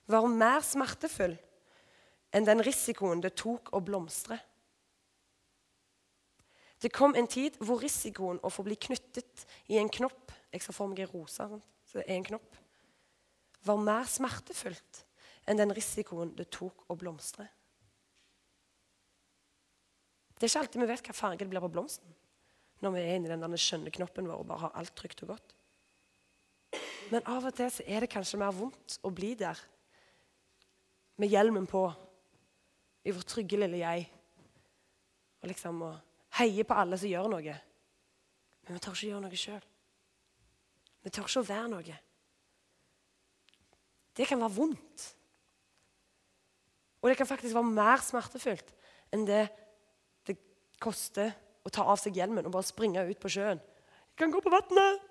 var 0.10 0.28
mer 0.30 0.62
smertefull 0.65 1.36
enn 2.36 2.48
den 2.48 2.63
risikoen 2.65 3.22
det 3.24 3.36
tok 3.39 3.72
å 3.76 3.82
blomstre. 3.84 4.38
Det 6.86 6.91
kom 6.93 7.15
en 7.17 7.26
tid 7.26 7.56
hvor 7.65 7.82
risikoen 7.82 8.38
å 8.45 8.52
få 8.54 8.62
bli 8.67 8.76
knyttet 8.78 9.48
i 9.74 9.80
en 9.82 9.89
knopp 9.89 10.34
Jeg 10.54 10.62
skal 10.62 10.76
få 10.78 10.86
meg 10.91 11.02
en 11.02 11.10
rose, 11.10 11.48
så 11.89 11.98
det 11.98 12.06
er 12.06 12.19
en 12.19 12.28
knopp. 12.28 12.60
Var 13.65 13.82
mer 13.82 14.06
smertefullt 14.08 15.02
enn 15.50 15.58
den 15.58 15.74
risikoen 15.74 16.36
det 16.38 16.45
tok 16.54 16.86
å 16.93 16.98
blomstre. 17.00 17.48
Det 20.36 20.45
er 20.45 20.52
ikke 20.52 20.62
alltid 20.62 20.84
vi 20.84 20.89
vet 20.93 21.10
hva 21.10 21.17
farge 21.17 21.41
det 21.41 21.50
blir 21.50 21.65
på 21.65 21.74
blomsten 21.74 22.15
når 22.84 22.93
vi 22.93 23.02
er 23.02 23.17
inni 23.17 23.32
den 23.32 23.58
skjønne 23.58 23.91
knoppen 23.98 24.28
vår 24.30 24.41
og 24.43 24.50
bare 24.50 24.65
har 24.67 24.78
alt 24.78 24.93
trygt 25.00 25.24
og 25.26 25.34
godt. 25.34 25.54
Men 27.10 27.26
av 27.26 27.48
og 27.50 27.56
til 27.56 27.71
så 27.71 27.86
er 27.88 28.04
det 28.04 28.12
kanskje 28.13 28.39
mer 28.41 28.54
vondt 28.54 29.00
å 29.02 29.12
bli 29.15 29.34
der 29.39 29.58
med 31.17 31.32
hjelmen 31.32 31.65
på 31.65 31.88
i 33.06 33.13
vårt 33.15 33.32
trygge 33.32 33.58
lille 33.62 33.80
jeg. 33.82 34.06
Og 35.41 35.50
liksom 35.50 35.82
å 35.88 35.95
heie 36.39 36.65
på 36.67 36.78
alle 36.78 36.98
som 37.00 37.10
gjør 37.10 37.30
noe. 37.32 37.56
Men 38.65 38.78
vi 38.78 38.82
tør 38.82 38.98
ikke 38.98 39.12
gjøre 39.12 39.24
noe 39.24 39.39
sjøl. 39.39 39.67
Vi 41.06 41.13
tør 41.13 41.30
ikke 41.30 41.43
å 41.43 41.50
være 41.50 41.71
noe. 41.71 41.98
Det 44.15 44.28
kan 44.30 44.41
være 44.41 44.56
vondt. 44.56 45.06
Og 47.04 47.12
det 47.12 47.17
kan 47.19 47.30
faktisk 47.30 47.54
være 47.54 47.76
mer 47.78 48.02
smertefullt 48.02 48.71
enn 49.13 49.28
det 49.28 49.43
det 50.26 50.38
koster 50.82 51.36
å 51.65 51.71
ta 51.74 51.86
av 51.86 52.00
seg 52.02 52.17
hjelmen 52.17 52.48
og 52.48 52.56
bare 52.56 52.65
springe 52.65 53.04
ut 53.06 53.19
på 53.21 53.32
sjøen. 53.36 53.62
Jeg 53.62 54.24
kan 54.24 54.34
gå 54.34 54.41
på 54.41 54.54
vannet! 54.54 55.04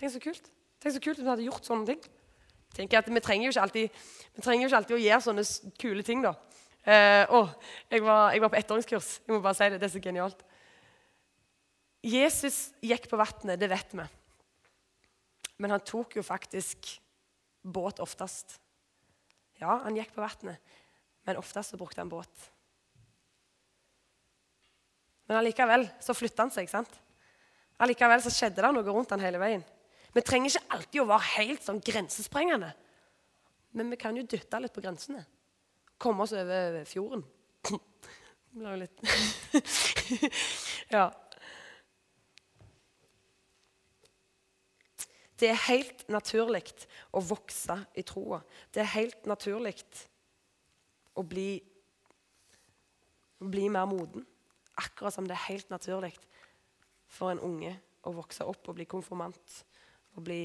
Tenk 0.00 0.14
så 0.14 0.22
kult 0.22 0.48
Tenk 0.80 0.94
så 0.96 1.02
kult 1.04 1.18
om 1.20 1.26
vi 1.26 1.28
hadde 1.28 1.44
gjort 1.44 1.66
sånne 1.68 1.92
ting. 1.92 2.04
Tenk 2.72 2.94
at 2.96 3.08
Vi 3.12 3.20
trenger 3.20 3.46
jo 3.46 3.52
ikke 3.52 3.64
alltid, 3.66 3.98
jo 4.40 4.66
ikke 4.66 4.78
alltid 4.78 4.96
å 4.96 5.00
gjøre 5.02 5.24
sånne 5.26 5.44
kule 5.78 6.02
ting. 6.02 6.22
da. 6.24 6.32
Eh, 6.80 7.26
å, 7.28 7.42
jeg 7.92 8.04
var, 8.04 8.30
jeg 8.32 8.42
var 8.44 8.52
på 8.52 8.58
ettåringskurs. 8.60 9.10
Jeg 9.26 9.34
må 9.34 9.42
bare 9.44 9.58
si 9.58 9.68
Det 9.68 9.80
det 9.80 9.88
er 9.88 9.94
så 9.94 10.02
genialt. 10.04 10.46
Jesus 12.00 12.58
gikk 12.80 13.10
på 13.10 13.18
vannet, 13.20 13.60
det 13.60 13.68
vet 13.68 13.92
vi. 13.92 14.06
Men 15.60 15.76
han 15.76 15.84
tok 15.84 16.16
jo 16.16 16.24
faktisk 16.24 16.94
båt 17.60 18.00
oftest. 18.00 18.56
Ja, 19.60 19.82
han 19.84 19.98
gikk 19.98 20.14
på 20.14 20.24
vannet, 20.24 20.56
men 21.28 21.36
oftest 21.36 21.74
så 21.74 21.76
brukte 21.76 22.00
han 22.00 22.08
båt. 22.08 22.46
Men 25.28 25.42
allikevel 25.42 25.84
så 26.00 26.16
flytta 26.16 26.46
han 26.46 26.54
seg. 26.54 26.70
sant? 26.72 26.94
Allikevel 27.80 28.24
så 28.24 28.32
skjedde 28.32 28.64
det 28.64 28.72
noe 28.72 28.88
rundt 28.88 29.12
han 29.12 29.20
hele 29.22 29.38
veien. 29.38 29.62
Vi 30.10 30.22
trenger 30.26 30.50
ikke 30.50 30.74
alltid 30.74 31.02
å 31.02 31.10
være 31.12 31.28
helt 31.36 31.62
sånn 31.62 31.84
grensesprengende. 31.84 32.72
Men 33.76 33.92
vi 33.92 34.00
kan 34.00 34.16
jo 34.16 34.24
dytte 34.26 34.58
litt 34.58 34.74
på 34.74 34.82
grensene. 34.82 35.22
Komme 36.00 36.24
oss 36.24 36.32
over 36.32 36.84
fjorden. 36.88 37.24
Ble 38.56 38.72
jo 38.72 38.78
litt 38.80 39.02
Ja. 40.94 41.10
Det 45.40 45.48
er 45.48 45.60
helt 45.68 46.02
naturlig 46.12 46.64
å 47.16 47.22
vokse 47.24 47.76
i 47.96 48.04
troa. 48.04 48.40
Det 48.72 48.82
er 48.82 48.90
helt 48.96 49.28
naturlig 49.28 49.76
å 51.16 51.24
bli, 51.24 51.54
å 53.40 53.48
bli 53.48 53.68
mer 53.72 53.88
moden. 53.88 54.26
Akkurat 54.80 55.14
som 55.14 55.28
det 55.28 55.36
er 55.36 55.46
helt 55.46 55.72
naturlig 55.72 56.12
for 57.08 57.32
en 57.32 57.40
unge 57.44 57.72
å 58.08 58.12
vokse 58.16 58.44
opp 58.48 58.68
og 58.68 58.76
bli 58.76 58.88
konfirmant 58.88 59.56
og 60.16 60.24
bli 60.28 60.42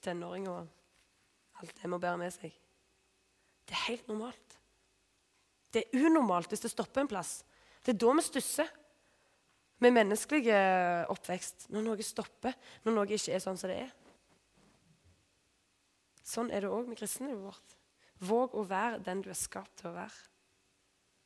tenåring 0.00 0.48
og 0.52 1.60
alt 1.60 1.76
det 1.82 1.90
må 1.92 2.00
bære 2.00 2.20
med 2.20 2.34
seg. 2.34 2.56
Det 3.70 3.76
er 3.78 3.86
helt 3.86 4.08
normalt. 4.10 4.56
Det 5.70 5.84
er 5.84 6.02
unormalt 6.02 6.50
hvis 6.50 6.64
det 6.64 6.72
stopper 6.72 7.04
en 7.04 7.10
plass. 7.10 7.44
Det 7.86 7.94
er 7.94 8.00
da 8.02 8.14
vi 8.18 8.24
stusser 8.26 8.72
med 9.80 9.94
menneskelig 9.94 10.56
oppvekst. 11.12 11.68
Når 11.70 11.86
noe 11.86 12.06
stopper, 12.06 12.56
når 12.82 12.96
noe 12.96 13.06
ikke 13.14 13.36
er 13.36 13.44
sånn 13.44 13.60
som 13.60 13.70
det 13.70 13.78
er. 13.84 13.92
Sånn 16.26 16.50
er 16.50 16.66
det 16.66 16.72
òg 16.74 16.90
med 16.90 16.98
kristenlivet 16.98 17.46
vårt. 17.46 17.78
Våg 18.26 18.58
å 18.58 18.66
være 18.66 18.98
den 19.06 19.22
du 19.22 19.30
er 19.30 19.38
skapt 19.38 19.78
til 19.78 19.92
å 19.92 19.96
være. 19.96 20.29